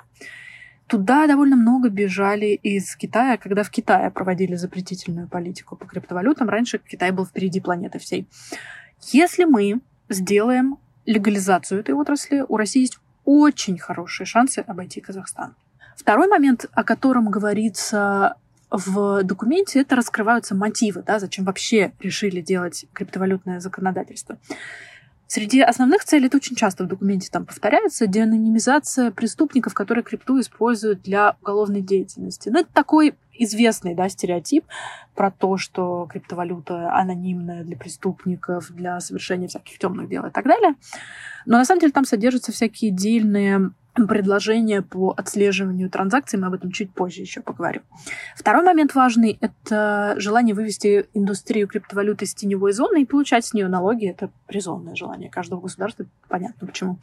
Туда 0.90 1.28
довольно 1.28 1.56
много 1.56 1.90
бежали 1.90 2.48
из 2.48 2.96
Китая, 2.96 3.38
когда 3.38 3.62
в 3.62 3.70
Китае 3.70 4.10
проводили 4.10 4.56
запретительную 4.56 5.28
политику 5.28 5.76
по 5.76 5.86
криптовалютам. 5.86 6.50
Раньше 6.50 6.80
Китай 6.80 7.12
был 7.12 7.28
впереди 7.28 7.60
планеты 7.60 8.00
всей. 8.00 8.28
Если 9.12 9.44
мы 9.44 9.82
сделаем 10.10 10.80
легализацию 11.06 11.82
этой 11.82 11.94
отрасли, 11.94 12.44
у 12.48 12.58
России 12.58 12.82
есть 12.82 12.98
очень 13.24 13.78
хорошие 13.78 14.26
шансы 14.26 14.60
обойти 14.66 15.00
Казахстан. 15.00 15.56
Второй 15.96 16.28
момент, 16.28 16.66
о 16.72 16.84
котором 16.84 17.30
говорится 17.30 18.38
в 18.72 19.24
документе, 19.24 19.82
это 19.82 19.96
раскрываются 19.96 20.56
мотивы, 20.56 21.04
да, 21.06 21.20
зачем 21.20 21.46
вообще 21.46 21.92
решили 22.00 22.42
делать 22.42 22.86
криптовалютное 22.94 23.60
законодательство. 23.60 24.40
Среди 25.32 25.62
основных 25.62 26.06
целей, 26.06 26.26
это 26.26 26.38
очень 26.38 26.56
часто 26.56 26.86
в 26.86 26.88
документе 26.88 27.30
там 27.32 27.46
повторяется, 27.46 28.08
деанонимизация 28.08 29.12
преступников, 29.12 29.76
которые 29.76 30.04
крипту 30.04 30.40
используют 30.40 31.04
для 31.04 31.36
уголовной 31.44 31.82
деятельности. 31.82 32.50
Ну, 32.50 32.62
это 32.62 32.70
такой 32.74 33.14
известный 33.34 33.94
да, 33.94 34.10
стереотип 34.10 34.66
про 35.14 35.30
то, 35.30 35.58
что 35.58 36.08
криптовалюта 36.12 36.92
анонимная 36.92 37.64
для 37.64 37.78
преступников, 37.78 38.72
для 38.72 39.00
совершения 39.02 39.48
всяких 39.48 39.78
темных 39.78 40.10
дел 40.10 40.26
и 40.26 40.32
так 40.32 40.46
далее. 40.46 40.74
Но 41.46 41.60
на 41.60 41.66
самом 41.66 41.82
деле 41.82 41.94
там 41.94 42.06
содержатся 42.06 42.52
всякие 42.52 42.90
дельные 42.90 43.70
предложения 44.08 44.82
по 44.82 45.14
отслеживанию 45.16 45.90
транзакций, 45.90 46.40
мы 46.40 46.48
об 46.48 46.54
этом 46.54 46.72
чуть 46.72 46.94
позже 46.94 47.22
еще 47.22 47.42
поговорим. 47.42 47.82
Второй 48.36 48.64
момент 48.64 48.96
важный— 48.96 49.38
это 49.42 50.16
желание 50.18 50.56
вывести 50.56 51.08
индустрию 51.14 51.68
криптовалюты 51.68 52.26
из 52.26 52.34
теневой 52.34 52.72
зоны 52.74 53.02
и 53.02 53.06
получать 53.06 53.46
с 53.46 53.54
нее 53.54 53.68
налоги. 53.68 54.08
Это 54.08 54.32
резонное 54.48 54.96
желание 54.96 55.30
каждого 55.30 55.62
государства, 55.62 56.06
понятно 56.28 56.68
почему. 56.68 57.00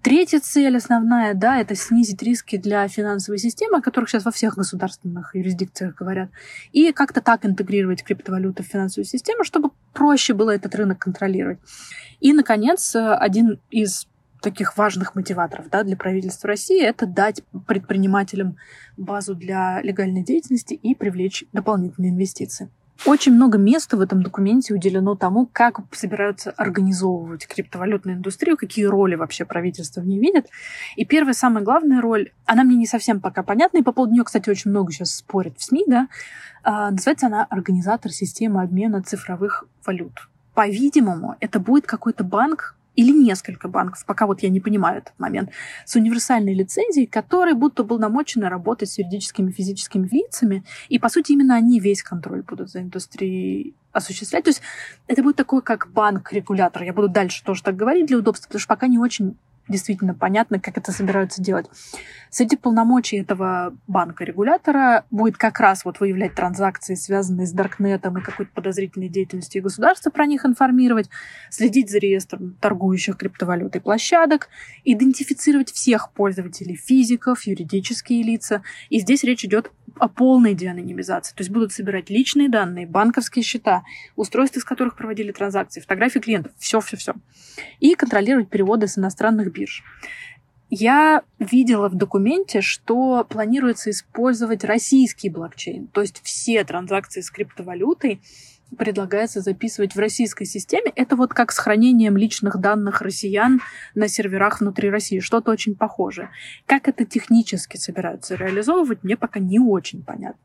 Третья 0.00 0.38
цель 0.38 0.76
основная, 0.76 1.34
да, 1.34 1.58
это 1.58 1.74
снизить 1.74 2.22
риски 2.22 2.56
для 2.56 2.86
финансовой 2.86 3.38
системы, 3.38 3.78
о 3.78 3.82
которых 3.82 4.08
сейчас 4.08 4.24
во 4.24 4.30
всех 4.30 4.54
государственных 4.54 5.34
юрисдикциях 5.34 5.96
говорят, 5.96 6.30
и 6.70 6.92
как-то 6.92 7.20
так 7.20 7.44
интегрировать 7.44 8.04
криптовалюту 8.04 8.62
в 8.62 8.66
финансовую 8.66 9.06
систему, 9.06 9.42
чтобы 9.42 9.70
проще 9.92 10.34
было 10.34 10.54
этот 10.54 10.76
рынок 10.76 11.00
контролировать. 11.00 11.58
И, 12.20 12.32
наконец, 12.32 12.94
один 12.94 13.60
из 13.70 14.06
таких 14.40 14.76
важных 14.76 15.14
мотиваторов 15.14 15.68
да, 15.70 15.82
для 15.82 15.96
правительства 15.96 16.48
России 16.48 16.82
это 16.82 17.06
дать 17.06 17.42
предпринимателям 17.66 18.56
базу 18.96 19.34
для 19.34 19.80
легальной 19.82 20.22
деятельности 20.22 20.74
и 20.74 20.94
привлечь 20.94 21.44
дополнительные 21.52 22.10
инвестиции. 22.12 22.70
Очень 23.06 23.34
много 23.34 23.58
места 23.58 23.96
в 23.96 24.00
этом 24.00 24.24
документе 24.24 24.74
уделено 24.74 25.14
тому, 25.14 25.46
как 25.46 25.80
собираются 25.92 26.50
организовывать 26.50 27.46
криптовалютную 27.46 28.16
индустрию, 28.16 28.56
какие 28.56 28.86
роли 28.86 29.14
вообще 29.14 29.44
правительство 29.44 30.00
в 30.00 30.06
ней 30.06 30.18
видит. 30.18 30.48
И 30.96 31.04
первая, 31.04 31.32
самая 31.32 31.62
главная 31.62 32.00
роль, 32.00 32.32
она 32.44 32.64
мне 32.64 32.74
не 32.74 32.86
совсем 32.86 33.20
пока 33.20 33.44
понятна, 33.44 33.78
и 33.78 33.82
по 33.82 33.92
поводу 33.92 34.14
нее, 34.14 34.24
кстати, 34.24 34.50
очень 34.50 34.72
много 34.72 34.92
сейчас 34.92 35.14
спорят 35.14 35.58
в 35.58 35.62
СМИ, 35.62 35.84
да, 35.86 36.08
а, 36.64 36.90
называется 36.90 37.26
она 37.28 37.44
организатор 37.44 38.10
системы 38.10 38.62
обмена 38.62 39.00
цифровых 39.02 39.64
валют. 39.86 40.28
По-видимому, 40.54 41.36
это 41.38 41.60
будет 41.60 41.86
какой-то 41.86 42.24
банк, 42.24 42.77
или 42.98 43.12
несколько 43.12 43.68
банков, 43.68 44.04
пока 44.04 44.26
вот 44.26 44.42
я 44.42 44.48
не 44.48 44.58
понимаю 44.58 44.98
этот 44.98 45.14
момент, 45.18 45.50
с 45.84 45.94
универсальной 45.94 46.52
лицензией, 46.52 47.06
которые 47.06 47.54
будто 47.54 47.84
полномочены 47.84 48.48
работать 48.48 48.90
с 48.90 48.98
юридическими 48.98 49.50
и 49.50 49.52
физическими 49.52 50.08
лицами, 50.10 50.64
и, 50.88 50.98
по 50.98 51.08
сути, 51.08 51.30
именно 51.30 51.54
они 51.54 51.78
весь 51.78 52.02
контроль 52.02 52.42
будут 52.42 52.70
за 52.70 52.80
индустрией 52.80 53.76
осуществлять. 53.92 54.44
То 54.44 54.50
есть 54.50 54.62
это 55.06 55.22
будет 55.22 55.36
такой, 55.36 55.62
как 55.62 55.92
банк-регулятор. 55.92 56.82
Я 56.82 56.92
буду 56.92 57.08
дальше 57.08 57.44
тоже 57.44 57.62
так 57.62 57.76
говорить 57.76 58.06
для 58.06 58.18
удобства, 58.18 58.48
потому 58.48 58.58
что 58.58 58.68
пока 58.68 58.88
не 58.88 58.98
очень 58.98 59.36
действительно 59.68 60.14
понятно, 60.14 60.60
как 60.60 60.78
это 60.78 60.92
собираются 60.92 61.42
делать. 61.42 61.66
Среди 62.30 62.56
полномочий 62.56 63.16
этого 63.16 63.74
банка-регулятора 63.86 65.04
будет 65.10 65.36
как 65.36 65.60
раз 65.60 65.84
вот 65.84 66.00
выявлять 66.00 66.34
транзакции, 66.34 66.94
связанные 66.94 67.46
с 67.46 67.52
Даркнетом 67.52 68.18
и 68.18 68.22
какой-то 68.22 68.52
подозрительной 68.52 69.08
деятельностью 69.08 69.62
государства, 69.62 70.10
про 70.10 70.26
них 70.26 70.44
информировать, 70.44 71.08
следить 71.50 71.90
за 71.90 71.98
реестром 71.98 72.56
торгующих 72.60 73.16
криптовалютой 73.16 73.80
площадок, 73.80 74.48
идентифицировать 74.84 75.70
всех 75.70 76.12
пользователей 76.12 76.76
физиков, 76.76 77.46
юридические 77.46 78.22
лица. 78.22 78.62
И 78.90 79.00
здесь 79.00 79.24
речь 79.24 79.44
идет 79.44 79.70
о 79.96 80.08
полной 80.08 80.54
деанонимизации. 80.54 81.34
То 81.34 81.40
есть 81.40 81.50
будут 81.50 81.72
собирать 81.72 82.10
личные 82.10 82.48
данные, 82.48 82.86
банковские 82.86 83.42
счета, 83.42 83.82
устройства, 84.16 84.60
из 84.60 84.64
которых 84.64 84.96
проводили 84.96 85.32
транзакции, 85.32 85.80
фотографии 85.80 86.18
клиентов, 86.20 86.52
все-все-все. 86.58 87.14
И 87.80 87.94
контролировать 87.94 88.48
переводы 88.48 88.86
с 88.86 88.98
иностранных 88.98 89.52
бирж. 89.58 89.82
Я 90.70 91.22
видела 91.38 91.88
в 91.88 91.94
документе, 91.94 92.60
что 92.60 93.24
планируется 93.24 93.90
использовать 93.90 94.64
российский 94.64 95.30
блокчейн, 95.30 95.86
то 95.88 96.02
есть 96.02 96.20
все 96.22 96.62
транзакции 96.64 97.22
с 97.22 97.30
криптовалютой 97.30 98.20
предлагается 98.76 99.40
записывать 99.40 99.94
в 99.94 99.98
российской 99.98 100.44
системе. 100.44 100.92
Это 100.94 101.16
вот 101.16 101.32
как 101.32 101.52
с 101.52 101.58
хранением 101.58 102.18
личных 102.18 102.58
данных 102.58 103.00
россиян 103.00 103.62
на 103.94 104.08
серверах 104.08 104.60
внутри 104.60 104.90
России. 104.90 105.20
Что-то 105.20 105.52
очень 105.52 105.74
похожее. 105.74 106.28
Как 106.66 106.86
это 106.86 107.06
технически 107.06 107.78
собираются 107.78 108.34
реализовывать, 108.34 109.02
мне 109.02 109.16
пока 109.16 109.40
не 109.40 109.58
очень 109.58 110.02
понятно. 110.04 110.40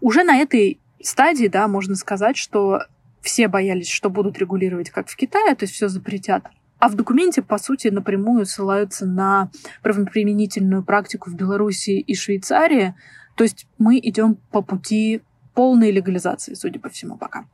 Уже 0.00 0.22
на 0.22 0.36
этой 0.36 0.78
стадии, 1.02 1.48
да, 1.48 1.66
можно 1.66 1.96
сказать, 1.96 2.36
что 2.36 2.84
все 3.20 3.48
боялись, 3.48 3.88
что 3.88 4.10
будут 4.10 4.38
регулировать 4.38 4.90
как 4.90 5.08
в 5.08 5.16
Китае, 5.16 5.54
то 5.56 5.64
есть 5.64 5.74
все 5.74 5.88
запретят. 5.88 6.44
А 6.80 6.88
в 6.88 6.94
документе, 6.94 7.42
по 7.42 7.58
сути, 7.58 7.88
напрямую 7.88 8.46
ссылаются 8.46 9.06
на 9.06 9.50
правоприменительную 9.82 10.82
практику 10.82 11.30
в 11.30 11.34
Беларуси 11.34 11.90
и 11.90 12.14
Швейцарии. 12.14 12.94
То 13.36 13.44
есть 13.44 13.66
мы 13.78 13.98
идем 13.98 14.36
по 14.50 14.62
пути 14.62 15.20
полной 15.54 15.90
легализации, 15.90 16.54
судя 16.54 16.80
по 16.80 16.88
всему, 16.88 17.18
пока. 17.18 17.44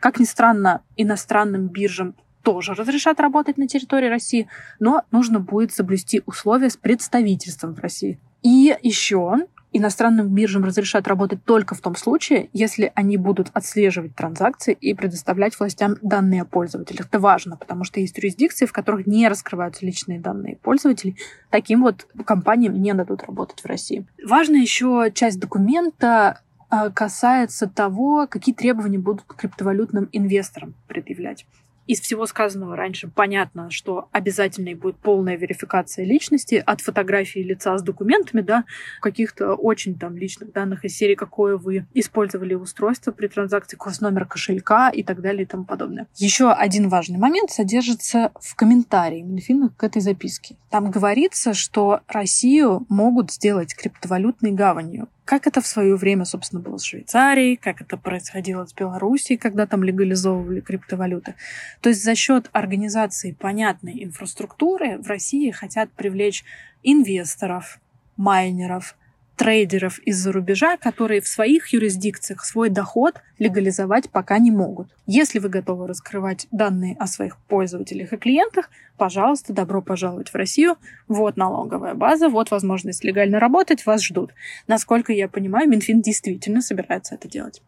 Как 0.00 0.20
ни 0.20 0.24
странно, 0.24 0.82
иностранным 0.96 1.68
биржам 1.68 2.14
тоже 2.42 2.74
разрешат 2.74 3.20
работать 3.20 3.56
на 3.56 3.66
территории 3.66 4.08
России, 4.08 4.48
но 4.78 5.02
нужно 5.10 5.40
будет 5.40 5.72
соблюсти 5.72 6.22
условия 6.26 6.68
с 6.68 6.76
представительством 6.76 7.74
в 7.74 7.78
России. 7.78 8.20
И 8.42 8.76
еще 8.82 9.46
иностранным 9.76 10.28
биржам 10.28 10.64
разрешат 10.64 11.08
работать 11.08 11.44
только 11.44 11.74
в 11.74 11.80
том 11.80 11.96
случае, 11.96 12.48
если 12.52 12.92
они 12.94 13.16
будут 13.16 13.50
отслеживать 13.52 14.14
транзакции 14.14 14.72
и 14.72 14.94
предоставлять 14.94 15.58
властям 15.58 15.96
данные 16.00 16.42
о 16.42 16.44
пользователях. 16.44 17.06
Это 17.06 17.18
важно, 17.18 17.56
потому 17.56 17.84
что 17.84 18.00
есть 18.00 18.16
юрисдикции, 18.16 18.66
в 18.66 18.72
которых 18.72 19.06
не 19.06 19.28
раскрываются 19.28 19.84
личные 19.84 20.20
данные 20.20 20.56
пользователей. 20.56 21.16
Таким 21.50 21.82
вот 21.82 22.06
компаниям 22.24 22.80
не 22.80 22.94
дадут 22.94 23.24
работать 23.24 23.60
в 23.60 23.66
России. 23.66 24.06
Важная 24.24 24.60
еще 24.60 25.10
часть 25.12 25.40
документа 25.40 26.40
а, 26.70 26.90
касается 26.90 27.68
того, 27.68 28.26
какие 28.28 28.54
требования 28.54 28.98
будут 28.98 29.24
криптовалютным 29.24 30.08
инвесторам 30.12 30.74
предъявлять 30.86 31.46
из 31.86 32.00
всего 32.00 32.26
сказанного 32.26 32.76
раньше 32.76 33.08
понятно, 33.08 33.70
что 33.70 34.08
обязательной 34.12 34.74
будет 34.74 34.96
полная 34.96 35.36
верификация 35.36 36.04
личности 36.04 36.62
от 36.64 36.80
фотографии 36.80 37.40
лица 37.40 37.76
с 37.76 37.82
документами, 37.82 38.40
да, 38.40 38.64
каких-то 39.00 39.54
очень 39.54 39.98
там 39.98 40.16
личных 40.16 40.52
данных 40.52 40.84
из 40.84 40.96
серии, 40.96 41.14
какое 41.14 41.56
вы 41.56 41.86
использовали 41.94 42.54
устройство 42.54 43.12
при 43.12 43.28
транзакции, 43.28 43.76
курс 43.76 44.00
номер 44.00 44.26
кошелька 44.26 44.90
и 44.90 45.02
так 45.02 45.20
далее 45.20 45.42
и 45.42 45.46
тому 45.46 45.64
подобное. 45.64 46.06
Еще 46.16 46.50
один 46.50 46.88
важный 46.88 47.18
момент 47.18 47.50
содержится 47.50 48.32
в 48.40 48.54
комментарии 48.54 49.22
Минфина 49.22 49.70
к 49.76 49.84
этой 49.84 50.00
записке. 50.00 50.56
Там 50.70 50.90
говорится, 50.90 51.54
что 51.54 52.00
Россию 52.08 52.86
могут 52.88 53.30
сделать 53.30 53.74
криптовалютной 53.74 54.52
гаванью 54.52 55.08
как 55.24 55.46
это 55.46 55.60
в 55.60 55.66
свое 55.66 55.96
время, 55.96 56.24
собственно, 56.24 56.60
было 56.60 56.76
с 56.76 56.84
Швейцарией, 56.84 57.56
как 57.56 57.80
это 57.80 57.96
происходило 57.96 58.66
с 58.66 58.74
Белоруссией, 58.74 59.38
когда 59.38 59.66
там 59.66 59.82
легализовывали 59.82 60.60
криптовалюты. 60.60 61.34
То 61.80 61.88
есть 61.88 62.02
за 62.02 62.14
счет 62.14 62.50
организации 62.52 63.32
понятной 63.32 64.04
инфраструктуры 64.04 64.98
в 64.98 65.06
России 65.06 65.50
хотят 65.50 65.90
привлечь 65.92 66.44
инвесторов, 66.82 67.80
майнеров, 68.16 68.96
трейдеров 69.36 69.98
из-за 70.00 70.32
рубежа, 70.32 70.76
которые 70.76 71.20
в 71.20 71.28
своих 71.28 71.72
юрисдикциях 71.72 72.44
свой 72.44 72.70
доход 72.70 73.20
легализовать 73.38 74.10
пока 74.10 74.38
не 74.38 74.50
могут. 74.50 74.88
Если 75.06 75.38
вы 75.38 75.48
готовы 75.48 75.86
раскрывать 75.86 76.46
данные 76.50 76.96
о 76.98 77.06
своих 77.06 77.36
пользователях 77.48 78.12
и 78.12 78.16
клиентах, 78.16 78.70
пожалуйста, 78.96 79.52
добро 79.52 79.82
пожаловать 79.82 80.30
в 80.30 80.34
Россию. 80.34 80.76
Вот 81.08 81.36
налоговая 81.36 81.94
база, 81.94 82.28
вот 82.28 82.50
возможность 82.50 83.04
легально 83.04 83.40
работать, 83.40 83.86
вас 83.86 84.04
ждут. 84.04 84.32
Насколько 84.66 85.12
я 85.12 85.28
понимаю, 85.28 85.68
Минфин 85.68 86.00
действительно 86.00 86.62
собирается 86.62 87.14
это 87.14 87.28
делать. 87.28 87.62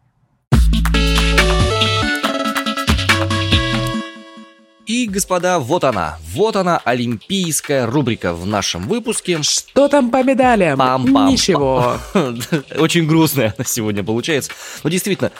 И, 4.87 5.05
господа, 5.05 5.59
вот 5.59 5.83
она. 5.83 6.17
Вот 6.33 6.55
она, 6.55 6.81
олимпийская 6.85 7.85
рубрика 7.85 8.33
в 8.33 8.45
нашем 8.45 8.87
выпуске. 8.87 9.43
Что 9.43 9.89
там 9.89 10.09
по 10.09 10.23
медалям? 10.23 10.79
Пам-пам. 10.79 11.29
Ничего. 11.29 11.97
Очень 12.79 13.05
грустная 13.05 13.53
она 13.57 13.65
сегодня 13.65 14.01
получается. 14.01 14.51
Но 14.83 14.89
действительно, 14.89 15.31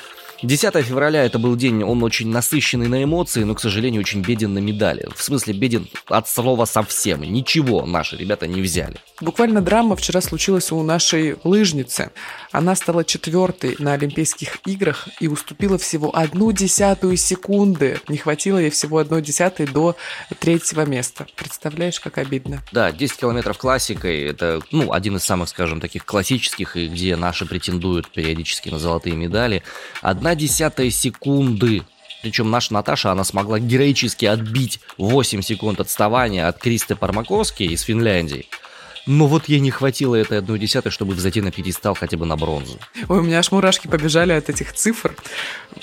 10 0.44 0.86
февраля 0.86 1.24
это 1.24 1.40
был 1.40 1.56
день, 1.56 1.84
он 1.84 2.04
очень 2.04 2.30
насыщенный 2.30 2.88
на 2.88 3.04
эмоции, 3.04 3.44
но, 3.44 3.56
к 3.56 3.60
сожалению, 3.60 4.02
очень 4.02 4.22
беден 4.22 4.54
на 4.54 4.60
медали. 4.60 5.08
В 5.16 5.24
смысле, 5.24 5.54
беден 5.54 5.88
от 6.08 6.30
слова 6.30 6.66
совсем. 6.66 7.22
Ничего 7.22 7.86
наши 7.86 8.18
ребята 8.18 8.48
не 8.48 8.62
взяли. 8.62 8.98
Буквально 9.20 9.62
драма 9.62 9.96
вчера 9.96 10.22
случилась 10.22 10.72
у 10.72 10.84
нашей 10.84 11.38
лыжницы. 11.44 12.12
Она 12.52 12.76
стала 12.76 13.04
четвертой 13.04 13.76
на 13.80 13.94
Олимпийских 13.94 14.58
играх 14.66 15.08
и 15.20 15.28
уступила 15.28 15.78
всего 15.80 16.16
одну 16.16 16.52
десятую 16.52 17.18
секунды. 17.18 18.00
Не 18.08 18.18
хватило 18.18 18.60
ей 18.60 18.70
всего 18.70 19.00
одной 19.00 19.24
десятой 19.24 19.66
до 19.66 19.96
третьего 20.40 20.86
места. 20.86 21.26
Представляешь, 21.36 22.00
как 22.00 22.20
обидно. 22.20 22.62
Да, 22.72 22.92
10 22.92 23.18
километров 23.18 23.58
классикой, 23.58 24.24
это, 24.24 24.62
ну, 24.72 24.94
один 24.94 25.16
из 25.18 25.24
самых, 25.24 25.50
скажем, 25.50 25.80
таких 25.82 26.06
классических, 26.06 26.78
и 26.78 26.88
где 26.88 27.16
наши 27.16 27.46
претендуют 27.46 28.10
периодически 28.10 28.70
на 28.70 28.78
золотые 28.78 29.16
медали. 29.16 29.64
Одна 30.02 30.27
десятая 30.36 30.90
секунды 30.90 31.84
причем 32.22 32.50
наша 32.50 32.74
Наташа, 32.74 33.12
она 33.12 33.24
смогла 33.24 33.60
героически 33.60 34.26
отбить 34.26 34.80
8 34.98 35.42
секунд 35.42 35.80
отставания 35.80 36.48
от 36.48 36.58
Кристы 36.58 36.96
Пармаковски 36.96 37.64
из 37.64 37.84
Финляндии. 37.84 38.48
Но 39.08 39.28
вот 39.28 39.50
ей 39.50 39.60
не 39.60 39.72
хватило 39.72 40.16
этой 40.16 40.38
одной 40.38 40.60
десятой, 40.60 40.92
чтобы 40.92 41.14
взойти 41.14 41.42
на 41.42 41.52
пьедестал 41.52 41.96
хотя 41.96 42.18
бы 42.18 42.26
на 42.26 42.36
бронзу. 42.36 42.78
Ой, 43.08 43.20
у 43.20 43.22
меня 43.24 43.40
аж 43.40 43.52
мурашки 43.52 43.88
побежали 43.88 44.34
от 44.34 44.50
этих 44.50 44.74
цифр. 44.74 45.16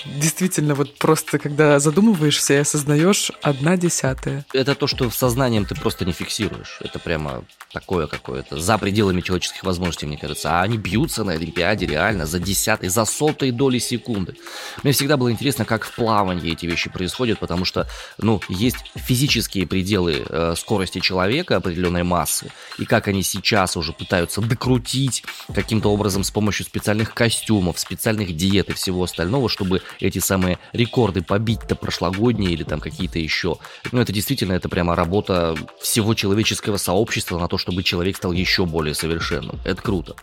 Действительно, 0.05 0.75
вот 0.75 0.97
просто 0.97 1.39
когда 1.39 1.79
задумываешься 1.79 2.53
и 2.53 2.57
осознаешь 2.57 3.31
одна 3.41 3.77
десятая. 3.77 4.45
Это 4.53 4.75
то, 4.75 4.87
что 4.87 5.09
сознанием 5.09 5.65
ты 5.65 5.75
просто 5.75 6.05
не 6.05 6.11
фиксируешь. 6.11 6.77
Это 6.81 6.99
прямо 6.99 7.43
такое 7.73 8.07
какое-то, 8.07 8.57
за 8.57 8.77
пределами 8.77 9.19
человеческих 9.21 9.63
возможностей, 9.63 10.05
мне 10.05 10.17
кажется. 10.17 10.49
А 10.51 10.61
они 10.61 10.77
бьются 10.77 11.23
на 11.23 11.33
Олимпиаде 11.33 11.85
реально 11.85 12.25
за 12.25 12.39
десятые, 12.39 12.89
за 12.89 13.03
сотые 13.05 13.51
доли 13.51 13.79
секунды. 13.79 14.35
Мне 14.83 14.93
всегда 14.93 15.17
было 15.17 15.31
интересно, 15.31 15.65
как 15.65 15.83
в 15.83 15.93
плавании 15.93 16.53
эти 16.53 16.65
вещи 16.65 16.89
происходят, 16.89 17.39
потому 17.39 17.65
что, 17.65 17.87
ну, 18.17 18.41
есть 18.47 18.77
физические 18.95 19.67
пределы 19.67 20.25
э, 20.27 20.53
скорости 20.55 20.99
человека, 20.99 21.57
определенной 21.57 22.03
массы, 22.03 22.49
и 22.77 22.85
как 22.85 23.07
они 23.09 23.14
сейчас 23.23 23.77
уже 23.77 23.93
пытаются 23.93 24.41
докрутить 24.41 25.23
каким-то 25.53 25.91
образом 25.91 26.23
с 26.23 26.31
помощью 26.31 26.65
специальных 26.65 27.13
костюмов, 27.13 27.79
специальных 27.79 28.35
диет 28.35 28.69
и 28.69 28.73
всего 28.73 29.03
остального, 29.03 29.49
чтобы 29.49 29.81
эти 29.99 30.19
самые 30.19 30.59
рекорды 30.73 31.21
побить-то 31.21 31.75
прошлогодние 31.75 32.51
или 32.51 32.63
там 32.63 32.79
какие-то 32.79 33.19
еще. 33.19 33.57
Ну, 33.91 34.01
это 34.01 34.13
действительно, 34.13 34.53
это 34.53 34.69
прямо 34.69 34.95
работа 34.95 35.55
всего 35.81 36.13
человеческого 36.13 36.77
сообщества 36.77 37.39
на 37.39 37.47
то, 37.47 37.57
чтобы 37.57 37.83
человек 37.83 38.17
стал 38.17 38.31
еще 38.31 38.65
более 38.65 38.95
совершенным. 38.95 39.59
Это 39.63 39.81
круто. 39.81 40.15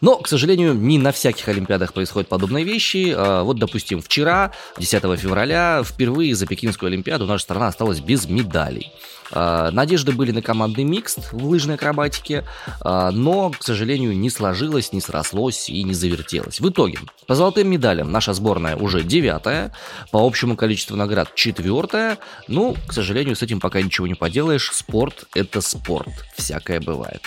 Но, 0.00 0.16
к 0.16 0.28
сожалению, 0.28 0.74
не 0.74 0.98
на 0.98 1.12
всяких 1.12 1.48
Олимпиадах 1.48 1.92
происходят 1.92 2.28
подобные 2.28 2.64
вещи. 2.64 3.14
А, 3.16 3.42
вот, 3.42 3.58
допустим, 3.58 4.00
вчера, 4.00 4.52
10 4.78 5.02
февраля, 5.18 5.82
впервые 5.84 6.34
за 6.34 6.46
Пекинскую 6.46 6.88
Олимпиаду 6.88 7.26
наша 7.26 7.44
страна 7.44 7.68
осталась 7.68 8.00
без 8.00 8.26
медалей. 8.26 8.92
А, 9.32 9.70
надежды 9.70 10.12
были 10.12 10.30
на 10.30 10.42
командный 10.42 10.84
микст 10.84 11.32
в 11.32 11.46
лыжной 11.46 11.76
акробатике, 11.76 12.44
а, 12.80 13.10
но, 13.10 13.50
к 13.50 13.62
сожалению, 13.62 14.16
не 14.16 14.30
сложилось, 14.30 14.92
не 14.92 15.00
срослось 15.00 15.68
и 15.68 15.82
не 15.82 15.94
завертелось. 15.94 16.60
В 16.60 16.68
итоге, 16.68 16.98
по 17.26 17.34
золотым 17.34 17.68
медалям 17.68 18.10
наша 18.12 18.32
сборная 18.34 18.76
уже 18.76 19.02
девятая, 19.02 19.72
по 20.10 20.24
общему 20.24 20.56
количеству 20.56 20.96
наград 20.96 21.34
четвертая. 21.34 22.18
Ну, 22.48 22.76
к 22.86 22.92
сожалению, 22.92 23.36
с 23.36 23.42
этим 23.42 23.60
пока 23.60 23.82
ничего 23.82 24.06
не 24.06 24.14
поделаешь. 24.14 24.70
Спорт– 24.72 25.26
это 25.34 25.60
спорт. 25.60 26.12
Всякое 26.36 26.80
бывает. 26.80 27.22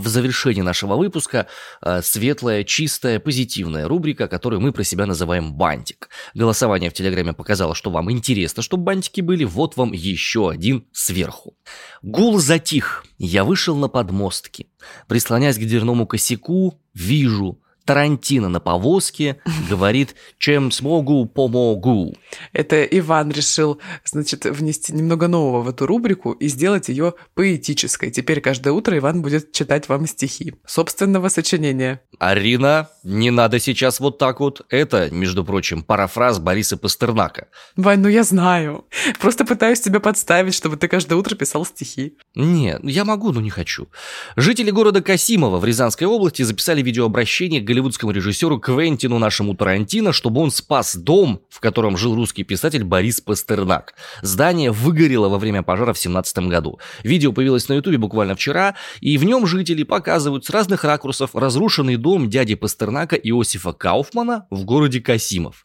В 0.00 0.08
завершении 0.08 0.62
нашего 0.62 0.96
выпуска 0.96 1.46
э, 1.82 2.00
светлая, 2.02 2.64
чистая, 2.64 3.20
позитивная 3.20 3.86
рубрика, 3.86 4.28
которую 4.28 4.60
мы 4.60 4.72
про 4.72 4.84
себя 4.84 5.06
называем 5.06 5.52
«Бантик». 5.52 6.08
Голосование 6.34 6.90
в 6.90 6.94
Телеграме 6.94 7.32
показало, 7.32 7.74
что 7.74 7.90
вам 7.90 8.10
интересно, 8.10 8.62
чтобы 8.62 8.84
бантики 8.84 9.20
были. 9.20 9.44
Вот 9.44 9.76
вам 9.76 9.92
еще 9.92 10.50
один 10.50 10.86
сверху. 10.92 11.56
Гул 12.02 12.38
затих. 12.38 13.04
Я 13.18 13.44
вышел 13.44 13.76
на 13.76 13.88
подмостки. 13.88 14.66
Прислонясь 15.06 15.56
к 15.56 15.60
дверному 15.60 16.06
косяку, 16.06 16.80
вижу– 16.94 17.60
Тарантино 17.84 18.48
на 18.48 18.60
повозке 18.60 19.40
говорит 19.68 20.14
«Чем 20.38 20.70
смогу, 20.70 21.26
помогу». 21.26 22.14
Это 22.52 22.84
Иван 22.84 23.30
решил, 23.30 23.80
значит, 24.04 24.44
внести 24.44 24.92
немного 24.92 25.28
нового 25.28 25.62
в 25.62 25.68
эту 25.68 25.86
рубрику 25.86 26.32
и 26.32 26.48
сделать 26.48 26.88
ее 26.88 27.14
поэтической. 27.34 28.10
Теперь 28.10 28.40
каждое 28.40 28.72
утро 28.72 28.96
Иван 28.96 29.22
будет 29.22 29.52
читать 29.52 29.88
вам 29.88 30.06
стихи 30.06 30.54
собственного 30.66 31.28
сочинения. 31.28 32.00
Арина, 32.18 32.90
не 33.02 33.30
надо 33.30 33.58
сейчас 33.58 34.00
вот 34.00 34.18
так 34.18 34.40
вот. 34.40 34.62
Это, 34.68 35.10
между 35.10 35.44
прочим, 35.44 35.82
парафраз 35.82 36.38
Бориса 36.38 36.76
Пастернака. 36.76 37.48
Вань, 37.76 38.00
ну 38.00 38.08
я 38.08 38.24
знаю. 38.24 38.84
Просто 39.20 39.44
пытаюсь 39.44 39.80
тебя 39.80 40.00
подставить, 40.00 40.54
чтобы 40.54 40.76
ты 40.76 40.88
каждое 40.88 41.16
утро 41.16 41.34
писал 41.34 41.64
стихи. 41.64 42.16
Нет, 42.34 42.80
я 42.84 43.04
могу, 43.04 43.32
но 43.32 43.40
не 43.40 43.50
хочу. 43.50 43.88
Жители 44.36 44.70
города 44.70 45.02
Касимова 45.02 45.58
в 45.58 45.64
Рязанской 45.64 46.06
области 46.06 46.42
записали 46.42 46.82
видеообращение 46.82 47.60
к 47.60 47.64
голливудскому 47.70 48.10
режиссеру 48.10 48.58
Квентину 48.58 49.20
нашему 49.20 49.54
Тарантино, 49.54 50.12
чтобы 50.12 50.40
он 50.40 50.50
спас 50.50 50.96
дом, 50.96 51.42
в 51.48 51.60
котором 51.60 51.96
жил 51.96 52.16
русский 52.16 52.42
писатель 52.42 52.82
Борис 52.82 53.20
Пастернак. 53.20 53.94
Здание 54.22 54.72
выгорело 54.72 55.28
во 55.28 55.38
время 55.38 55.62
пожара 55.62 55.92
в 55.92 55.98
17 55.98 56.48
году. 56.48 56.80
Видео 57.04 57.32
появилось 57.32 57.68
на 57.68 57.74
ютубе 57.74 57.96
буквально 57.96 58.34
вчера, 58.34 58.74
и 59.00 59.16
в 59.18 59.24
нем 59.24 59.46
жители 59.46 59.84
показывают 59.84 60.44
с 60.44 60.50
разных 60.50 60.82
ракурсов 60.82 61.30
разрушенный 61.34 61.94
дом 61.94 62.28
дяди 62.28 62.56
Пастернака 62.56 63.14
Иосифа 63.14 63.72
Кауфмана 63.72 64.48
в 64.50 64.64
городе 64.64 65.00
Касимов. 65.00 65.64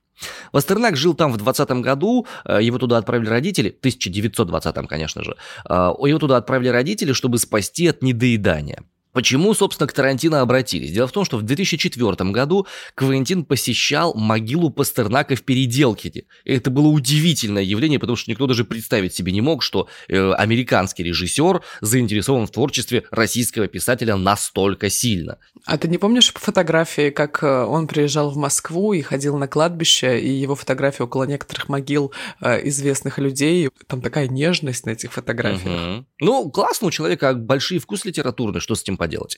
Пастернак 0.51 0.95
жил 0.95 1.15
там 1.15 1.33
в 1.33 1.37
20 1.37 1.81
году, 1.81 2.27
э, 2.45 2.59
его 2.61 2.77
туда 2.77 2.97
отправили 2.97 3.29
родители, 3.29 3.69
1920, 3.69 4.87
конечно 4.87 5.23
же, 5.23 5.35
э, 5.67 5.73
его 5.73 6.19
туда 6.19 6.37
отправили 6.37 6.69
родители, 6.69 7.13
чтобы 7.13 7.39
спасти 7.39 7.87
от 7.87 8.03
недоедания. 8.03 8.83
Почему, 9.15 9.53
собственно, 9.53 9.87
к 9.87 9.93
Тарантино 9.93 10.41
обратились? 10.41 10.91
Дело 10.91 11.07
в 11.07 11.13
том, 11.13 11.23
что 11.23 11.37
в 11.37 11.41
2004 11.41 12.31
году 12.31 12.67
Квентин 12.95 13.45
посещал 13.45 14.13
могилу 14.13 14.69
Пастернака 14.69 15.37
в 15.37 15.43
Переделкине. 15.43 16.23
И 16.43 16.53
это 16.53 16.69
было 16.69 16.87
удивительное 16.87 17.63
явление, 17.63 17.97
потому 17.97 18.17
что 18.17 18.29
никто 18.29 18.45
даже 18.45 18.65
представить 18.65 19.15
себе 19.15 19.31
не 19.31 19.39
мог, 19.39 19.63
что 19.63 19.87
э, 20.09 20.31
американский 20.33 21.03
режиссер 21.03 21.61
заинтересован 21.79 22.45
в 22.45 22.51
творчестве 22.51 23.05
российского 23.09 23.69
писателя 23.69 24.17
настолько 24.17 24.89
сильно. 24.89 25.37
А 25.65 25.77
ты 25.77 25.87
не 25.87 25.97
помнишь 25.97 26.33
фотографии, 26.35 27.09
как 27.09 27.41
э, 27.41 27.63
он 27.63 27.87
приезжал 27.87 28.31
в 28.31 28.35
Москву 28.35 28.91
и 28.91 29.01
ходил 29.01 29.37
на 29.37 29.47
кладбище, 29.47 30.19
и 30.19 30.29
его 30.29 30.55
фотографии 30.55 31.03
около 31.03 31.23
некоторых 31.23 31.69
могил 31.69 32.11
э, 32.41 32.67
известных 32.67 33.17
людей? 33.17 33.69
Там 33.87 34.01
такая 34.01 34.27
нежность 34.27 34.85
на 34.85 34.89
этих 34.89 35.13
фотографиях. 35.13 35.99
Угу. 35.99 36.05
Ну, 36.19 36.51
классно, 36.51 36.87
у 36.87 36.91
человека 36.91 37.33
большой 37.33 37.79
вкус 37.79 38.03
литературный, 38.03 38.59
что 38.59 38.75
с 38.75 38.81
этим 38.81 38.97
поделать. 39.05 39.37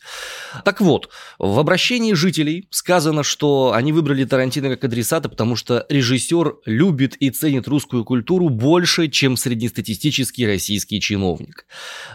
Так 0.63 0.79
вот, 0.79 1.09
в 1.39 1.59
обращении 1.59 2.13
жителей 2.13 2.67
сказано, 2.71 3.23
что 3.23 3.73
они 3.73 3.91
выбрали 3.91 4.23
Тарантино 4.23 4.69
как 4.69 4.85
адресата, 4.85 5.27
потому 5.27 5.57
что 5.57 5.85
режиссер 5.89 6.59
любит 6.65 7.17
и 7.17 7.29
ценит 7.29 7.67
русскую 7.67 8.05
культуру 8.05 8.47
больше, 8.49 9.09
чем 9.09 9.35
среднестатистический 9.35 10.47
российский 10.47 11.01
чиновник. 11.01 11.65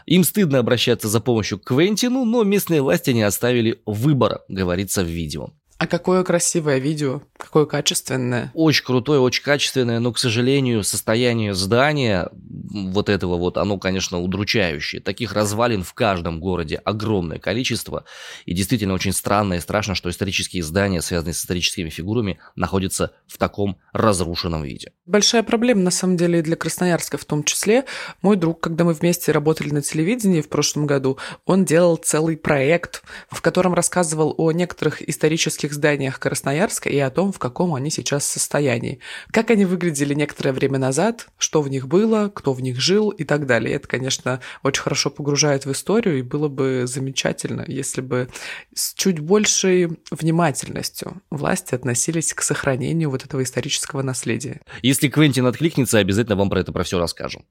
Им 0.06 0.24
стыдно 0.24 0.58
обращаться 0.58 1.08
за 1.08 1.20
помощью 1.20 1.58
к 1.58 1.64
Квентину, 1.64 2.24
но 2.24 2.42
местные 2.42 2.80
власти 2.80 3.10
не 3.10 3.22
оставили 3.22 3.82
выбора, 3.84 4.40
говорится 4.48 5.02
в 5.02 5.06
видео. 5.06 5.50
А 5.82 5.88
какое 5.88 6.22
красивое 6.22 6.78
видео, 6.78 7.22
какое 7.36 7.66
качественное. 7.66 8.52
Очень 8.54 8.84
крутое, 8.84 9.18
очень 9.18 9.42
качественное, 9.42 9.98
но, 9.98 10.12
к 10.12 10.18
сожалению, 10.20 10.84
состояние 10.84 11.54
здания 11.54 12.28
вот 12.70 13.08
этого 13.08 13.36
вот, 13.36 13.58
оно, 13.58 13.78
конечно, 13.78 14.20
удручающее. 14.20 15.02
Таких 15.02 15.32
развалин 15.32 15.82
в 15.82 15.92
каждом 15.92 16.38
городе 16.38 16.76
огромное 16.76 17.40
количество. 17.40 18.04
И 18.46 18.54
действительно 18.54 18.94
очень 18.94 19.12
странно 19.12 19.54
и 19.54 19.60
страшно, 19.60 19.96
что 19.96 20.08
исторические 20.08 20.62
здания, 20.62 21.02
связанные 21.02 21.34
с 21.34 21.40
историческими 21.40 21.88
фигурами, 21.88 22.38
находятся 22.54 23.10
в 23.26 23.36
таком 23.36 23.76
разрушенном 23.92 24.62
виде. 24.62 24.92
Большая 25.04 25.42
проблема, 25.42 25.82
на 25.82 25.90
самом 25.90 26.16
деле, 26.16 26.38
и 26.38 26.42
для 26.42 26.54
Красноярска 26.54 27.18
в 27.18 27.24
том 27.24 27.42
числе. 27.42 27.86
Мой 28.22 28.36
друг, 28.36 28.60
когда 28.60 28.84
мы 28.84 28.92
вместе 28.92 29.32
работали 29.32 29.70
на 29.70 29.82
телевидении 29.82 30.42
в 30.42 30.48
прошлом 30.48 30.86
году, 30.86 31.18
он 31.44 31.64
делал 31.64 31.96
целый 31.96 32.36
проект, 32.36 33.02
в 33.28 33.42
котором 33.42 33.74
рассказывал 33.74 34.32
о 34.38 34.52
некоторых 34.52 35.06
исторических 35.08 35.71
исторических 35.72 35.82
зданиях 35.82 36.18
Красноярска 36.18 36.88
и 36.88 36.98
о 36.98 37.10
том, 37.10 37.32
в 37.32 37.38
каком 37.38 37.74
они 37.74 37.90
сейчас 37.90 38.24
состоянии. 38.26 39.00
Как 39.30 39.50
они 39.50 39.64
выглядели 39.64 40.14
некоторое 40.14 40.52
время 40.52 40.78
назад, 40.78 41.28
что 41.38 41.62
в 41.62 41.68
них 41.68 41.88
было, 41.88 42.28
кто 42.28 42.52
в 42.52 42.60
них 42.60 42.80
жил 42.80 43.10
и 43.10 43.24
так 43.24 43.46
далее. 43.46 43.74
Это, 43.74 43.88
конечно, 43.88 44.40
очень 44.62 44.82
хорошо 44.82 45.10
погружает 45.10 45.66
в 45.66 45.72
историю, 45.72 46.18
и 46.18 46.22
было 46.22 46.48
бы 46.48 46.84
замечательно, 46.86 47.64
если 47.66 48.00
бы 48.00 48.28
с 48.74 48.94
чуть 48.94 49.18
большей 49.18 49.98
внимательностью 50.10 51.20
власти 51.30 51.74
относились 51.74 52.32
к 52.34 52.42
сохранению 52.42 53.10
вот 53.10 53.24
этого 53.24 53.42
исторического 53.42 54.02
наследия. 54.02 54.60
Если 54.82 55.08
Квентин 55.08 55.46
откликнется, 55.46 55.98
обязательно 55.98 56.36
вам 56.36 56.50
про 56.50 56.60
это 56.60 56.72
про 56.72 56.84
все 56.84 56.98
расскажем. 56.98 57.44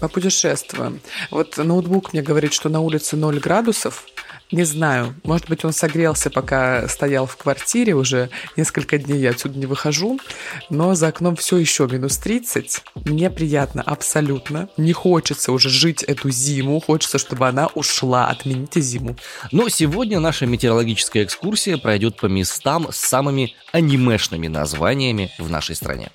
Попутешествуем. 0.00 1.00
Вот 1.30 1.56
ноутбук 1.56 2.12
мне 2.12 2.22
говорит, 2.22 2.52
что 2.52 2.68
на 2.68 2.80
улице 2.80 3.16
0 3.16 3.38
градусов. 3.40 4.04
Не 4.52 4.64
знаю, 4.64 5.14
может 5.24 5.48
быть, 5.48 5.64
он 5.64 5.72
согрелся, 5.72 6.30
пока 6.30 6.86
стоял 6.86 7.26
в 7.26 7.36
квартире, 7.36 7.94
уже 7.94 8.28
несколько 8.56 8.98
дней 8.98 9.18
я 9.18 9.30
отсюда 9.30 9.58
не 9.58 9.66
выхожу, 9.66 10.20
но 10.68 10.94
за 10.94 11.08
окном 11.08 11.34
все 11.34 11.56
еще 11.56 11.88
минус 11.90 12.18
30. 12.18 12.82
Мне 13.06 13.30
приятно 13.30 13.82
абсолютно. 13.82 14.68
Не 14.76 14.92
хочется 14.92 15.50
уже 15.50 15.70
жить 15.70 16.02
эту 16.02 16.30
зиму, 16.30 16.78
хочется, 16.78 17.18
чтобы 17.18 17.48
она 17.48 17.68
ушла. 17.68 18.28
Отмените 18.28 18.80
зиму. 18.80 19.16
Но 19.50 19.68
сегодня 19.70 20.20
наша 20.20 20.46
метеорологическая 20.46 21.24
экскурсия 21.24 21.78
пройдет 21.78 22.16
по 22.16 22.26
местам 22.26 22.88
с 22.92 22.96
самыми 22.96 23.56
анимешными 23.72 24.46
названиями 24.46 25.32
в 25.38 25.50
нашей 25.50 25.74
стране. 25.74 26.10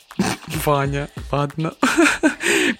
Ваня, 0.65 1.09
ладно. 1.31 1.73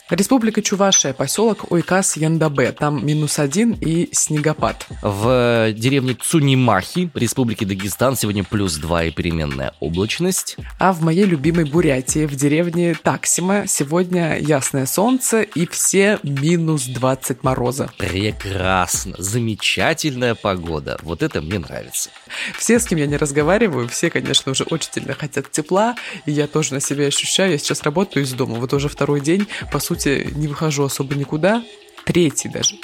Республика 0.10 0.64
Чувашия, 0.64 1.14
поселок 1.14 1.72
Ойкас 1.72 2.18
Яндабе. 2.18 2.72
Там 2.72 3.06
минус 3.06 3.38
один 3.38 3.74
и 3.74 4.10
снегопад. 4.12 4.88
В 5.04 5.72
деревне 5.74 6.16
Цунимахи, 6.20 7.12
Республики 7.14 7.64
Дагестан, 7.64 8.16
сегодня 8.16 8.44
плюс 8.44 8.78
два 8.78 9.04
и 9.04 9.12
переменная 9.12 9.74
облачность. 9.80 10.58
А 10.80 10.94
в 10.94 11.04
моей 11.04 11.26
любимой 11.26 11.66
Бурятии, 11.66 12.26
в 12.26 12.36
деревне 12.36 12.96
Таксима, 12.96 13.68
сегодня 13.68 14.40
ясное 14.40 14.88
солнце 14.88 15.44
и 15.44 15.68
все 15.68 16.18
минус 16.24 16.86
20 16.86 17.44
мороза. 17.44 17.92
Прекрасно, 18.00 19.16
замечательная 19.20 20.34
погода. 20.34 20.98
Вот 21.04 21.22
это 21.22 21.40
мне 21.40 21.60
нравится. 21.60 22.10
Все, 22.58 22.80
с 22.80 22.86
кем 22.86 22.98
я 22.98 23.06
не 23.06 23.18
разговариваю, 23.18 23.88
все, 23.88 24.10
конечно, 24.10 24.54
уже 24.54 24.64
очень 24.64 24.92
сильно 24.92 25.14
хотят 25.14 25.52
тепла, 25.52 25.96
и 26.26 26.32
я 26.32 26.48
тоже 26.48 26.74
на 26.74 26.80
себе 26.80 27.06
ощущаю. 27.06 27.52
Я 27.52 27.58
сейчас 27.60 27.84
работаю 27.84 28.24
из 28.24 28.34
дома, 28.34 28.56
вот 28.56 28.74
уже 28.74 28.90
второй 28.90 29.22
день, 29.22 29.46
по 29.72 29.78
сути, 29.78 29.99
не 30.08 30.48
выхожу 30.48 30.84
особо 30.84 31.16
никуда, 31.16 31.64
третий 32.06 32.50
даже. 32.50 32.76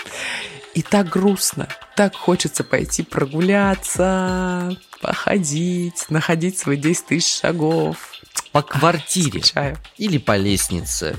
И 0.74 0.82
так 0.82 1.10
грустно, 1.10 1.70
так 1.96 2.16
хочется 2.16 2.64
пойти 2.64 3.04
прогуляться, 3.04 4.78
походить, 5.02 6.10
находить 6.10 6.58
свои 6.58 6.76
10 6.78 7.06
тысяч 7.06 7.40
шагов. 7.40 8.12
По 8.52 8.62
квартире. 8.62 9.42
Скучаю. 9.42 9.78
Или 9.98 10.18
по 10.18 10.36
лестнице. 10.36 11.16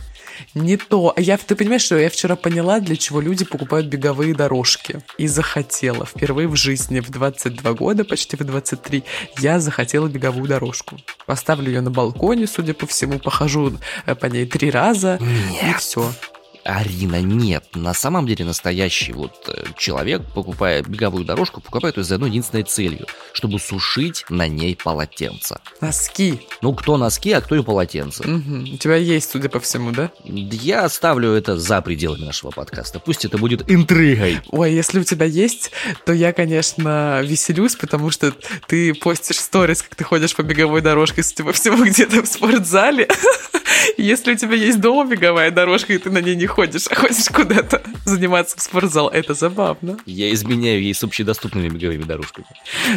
Не 0.54 0.76
то. 0.76 1.14
Я, 1.16 1.36
ты 1.36 1.54
понимаешь, 1.54 1.82
что 1.82 1.96
я 1.98 2.10
вчера 2.10 2.36
поняла, 2.36 2.80
для 2.80 2.96
чего 2.96 3.20
люди 3.20 3.44
покупают 3.44 3.86
беговые 3.86 4.34
дорожки. 4.34 5.00
И 5.18 5.26
захотела. 5.26 6.06
Впервые 6.06 6.48
в 6.48 6.56
жизни, 6.56 7.00
в 7.00 7.10
22 7.10 7.72
года, 7.74 8.04
почти 8.04 8.36
в 8.36 8.44
23, 8.44 9.04
я 9.38 9.60
захотела 9.60 10.08
беговую 10.08 10.48
дорожку. 10.48 10.98
Поставлю 11.26 11.68
ее 11.68 11.80
на 11.80 11.90
балконе, 11.90 12.46
судя 12.46 12.74
по 12.74 12.86
всему, 12.86 13.18
похожу 13.18 13.78
э, 14.06 14.14
по 14.14 14.26
ней 14.26 14.46
три 14.46 14.70
раза. 14.70 15.18
Нет. 15.20 15.70
И 15.70 15.78
все. 15.78 16.12
Арина, 16.66 17.22
нет. 17.22 17.64
На 17.74 17.94
самом 17.94 18.26
деле 18.26 18.44
настоящий 18.44 19.12
вот 19.12 19.48
э, 19.48 19.64
человек, 19.76 20.22
покупая 20.34 20.82
беговую 20.82 21.24
дорожку, 21.24 21.60
покупает 21.60 21.96
ее 21.96 22.02
за 22.02 22.16
одной 22.16 22.30
единственной 22.30 22.64
целью, 22.64 23.06
чтобы 23.32 23.60
сушить 23.60 24.24
на 24.30 24.48
ней 24.48 24.76
полотенце. 24.76 25.60
Носки. 25.80 26.40
Ну, 26.62 26.74
кто 26.74 26.96
носки, 26.96 27.30
а 27.32 27.40
кто 27.40 27.54
и 27.54 27.62
полотенце. 27.62 28.26
Мгм. 28.26 28.74
У 28.74 28.76
тебя 28.78 28.96
есть, 28.96 29.30
судя 29.30 29.48
по 29.48 29.60
всему, 29.60 29.92
да? 29.92 30.10
Я 30.24 30.84
оставлю 30.84 31.30
это 31.30 31.56
за 31.56 31.80
пределами 31.82 32.24
нашего 32.24 32.50
подкаста. 32.50 32.98
Пусть 32.98 33.24
это 33.24 33.38
будет 33.38 33.70
интригой. 33.70 34.40
Ой, 34.48 34.72
если 34.72 34.98
у 34.98 35.04
тебя 35.04 35.26
есть, 35.26 35.70
то 36.04 36.12
я, 36.12 36.32
конечно, 36.32 37.20
веселюсь, 37.22 37.76
потому 37.76 38.10
что 38.10 38.32
ты 38.66 38.92
постишь 38.92 39.38
сторис, 39.38 39.82
как 39.82 39.94
ты 39.94 40.02
ходишь 40.02 40.34
по 40.34 40.42
беговой 40.42 40.80
дорожке, 40.80 41.22
судя 41.22 41.44
по 41.44 41.52
всему, 41.52 41.84
где-то 41.84 42.22
в 42.22 42.26
спортзале. 42.26 43.08
Если 43.96 44.32
у 44.32 44.36
тебя 44.36 44.54
есть 44.54 44.80
дома 44.80 45.08
беговая 45.08 45.50
дорожка, 45.50 45.92
и 45.92 45.98
ты 45.98 46.10
на 46.10 46.18
ней 46.18 46.34
не 46.34 46.46
ходишь, 46.56 46.86
а 46.90 46.94
ходишь 46.94 47.28
куда-то 47.28 47.82
заниматься 48.06 48.56
в 48.56 48.62
спортзал, 48.62 49.10
это 49.10 49.34
забавно. 49.34 49.98
Я 50.06 50.32
изменяю 50.32 50.82
ей 50.82 50.94
с 50.94 51.04
общедоступными 51.04 51.68
беговыми 51.68 52.04
дорожками. 52.04 52.46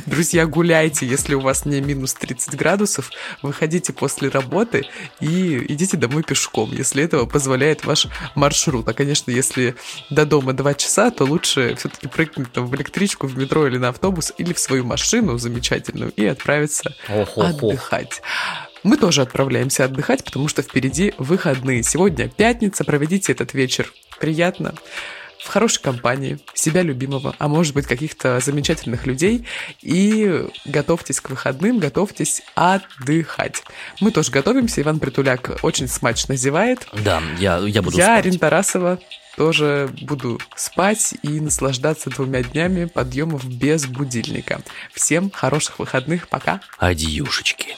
Друзья, 0.05 0.45
гуляйте, 0.45 1.05
если 1.05 1.35
у 1.35 1.41
вас 1.41 1.65
не 1.65 1.81
минус 1.81 2.13
30 2.13 2.55
градусов, 2.55 3.11
выходите 3.41 3.91
после 3.91 4.29
работы 4.29 4.85
и 5.19 5.57
идите 5.73 5.97
домой 5.97 6.23
пешком, 6.23 6.71
если 6.71 7.03
этого 7.03 7.25
позволяет 7.25 7.83
ваш 7.83 8.07
маршрут. 8.33 8.87
А, 8.87 8.93
конечно, 8.93 9.29
если 9.29 9.75
до 10.09 10.25
дома 10.25 10.53
2 10.53 10.73
часа, 10.75 11.11
то 11.11 11.25
лучше 11.25 11.75
все-таки 11.75 12.07
прыгнуть 12.07 12.53
там 12.53 12.65
в 12.65 12.73
электричку, 12.75 13.27
в 13.27 13.37
метро 13.37 13.67
или 13.67 13.77
на 13.77 13.89
автобус, 13.89 14.31
или 14.37 14.53
в 14.53 14.59
свою 14.59 14.85
машину 14.85 15.37
замечательную 15.37 16.13
и 16.15 16.25
отправиться 16.25 16.95
Ох-ох-ох. 17.09 17.63
отдыхать. 17.63 18.21
Мы 18.83 18.97
тоже 18.97 19.21
отправляемся 19.21 19.85
отдыхать, 19.85 20.23
потому 20.23 20.47
что 20.47 20.61
впереди 20.61 21.13
выходные. 21.17 21.83
Сегодня 21.83 22.29
пятница, 22.29 22.83
проведите 22.83 23.31
этот 23.31 23.53
вечер 23.53 23.91
приятно, 24.19 24.73
в 25.39 25.47
хорошей 25.47 25.81
компании, 25.81 26.37
себя 26.53 26.81
любимого, 26.81 27.35
а 27.39 27.47
может 27.47 27.73
быть 27.73 27.87
каких-то 27.87 28.39
замечательных 28.39 29.05
людей, 29.05 29.45
и 29.81 30.45
готовьтесь 30.65 31.21
к 31.21 31.29
выходным, 31.29 31.79
готовьтесь 31.79 32.41
отдыхать. 32.55 33.63
Мы 34.01 34.11
тоже 34.11 34.31
готовимся, 34.31 34.81
Иван 34.81 34.99
Притуляк 34.99 35.59
очень 35.63 35.87
смачно 35.87 36.35
зевает. 36.35 36.87
Да, 37.03 37.21
я, 37.39 37.57
я 37.59 37.81
буду 37.81 37.97
Я, 37.97 38.05
спать. 38.05 38.25
Арина 38.25 38.39
Тарасова, 38.39 38.99
тоже 39.37 39.89
буду 40.01 40.39
спать 40.55 41.15
и 41.23 41.39
наслаждаться 41.39 42.09
двумя 42.09 42.43
днями 42.43 42.85
подъемов 42.85 43.45
без 43.45 43.85
будильника. 43.85 44.61
Всем 44.93 45.31
хороших 45.31 45.79
выходных, 45.79 46.27
пока! 46.27 46.59
Адьюшечки. 46.77 47.77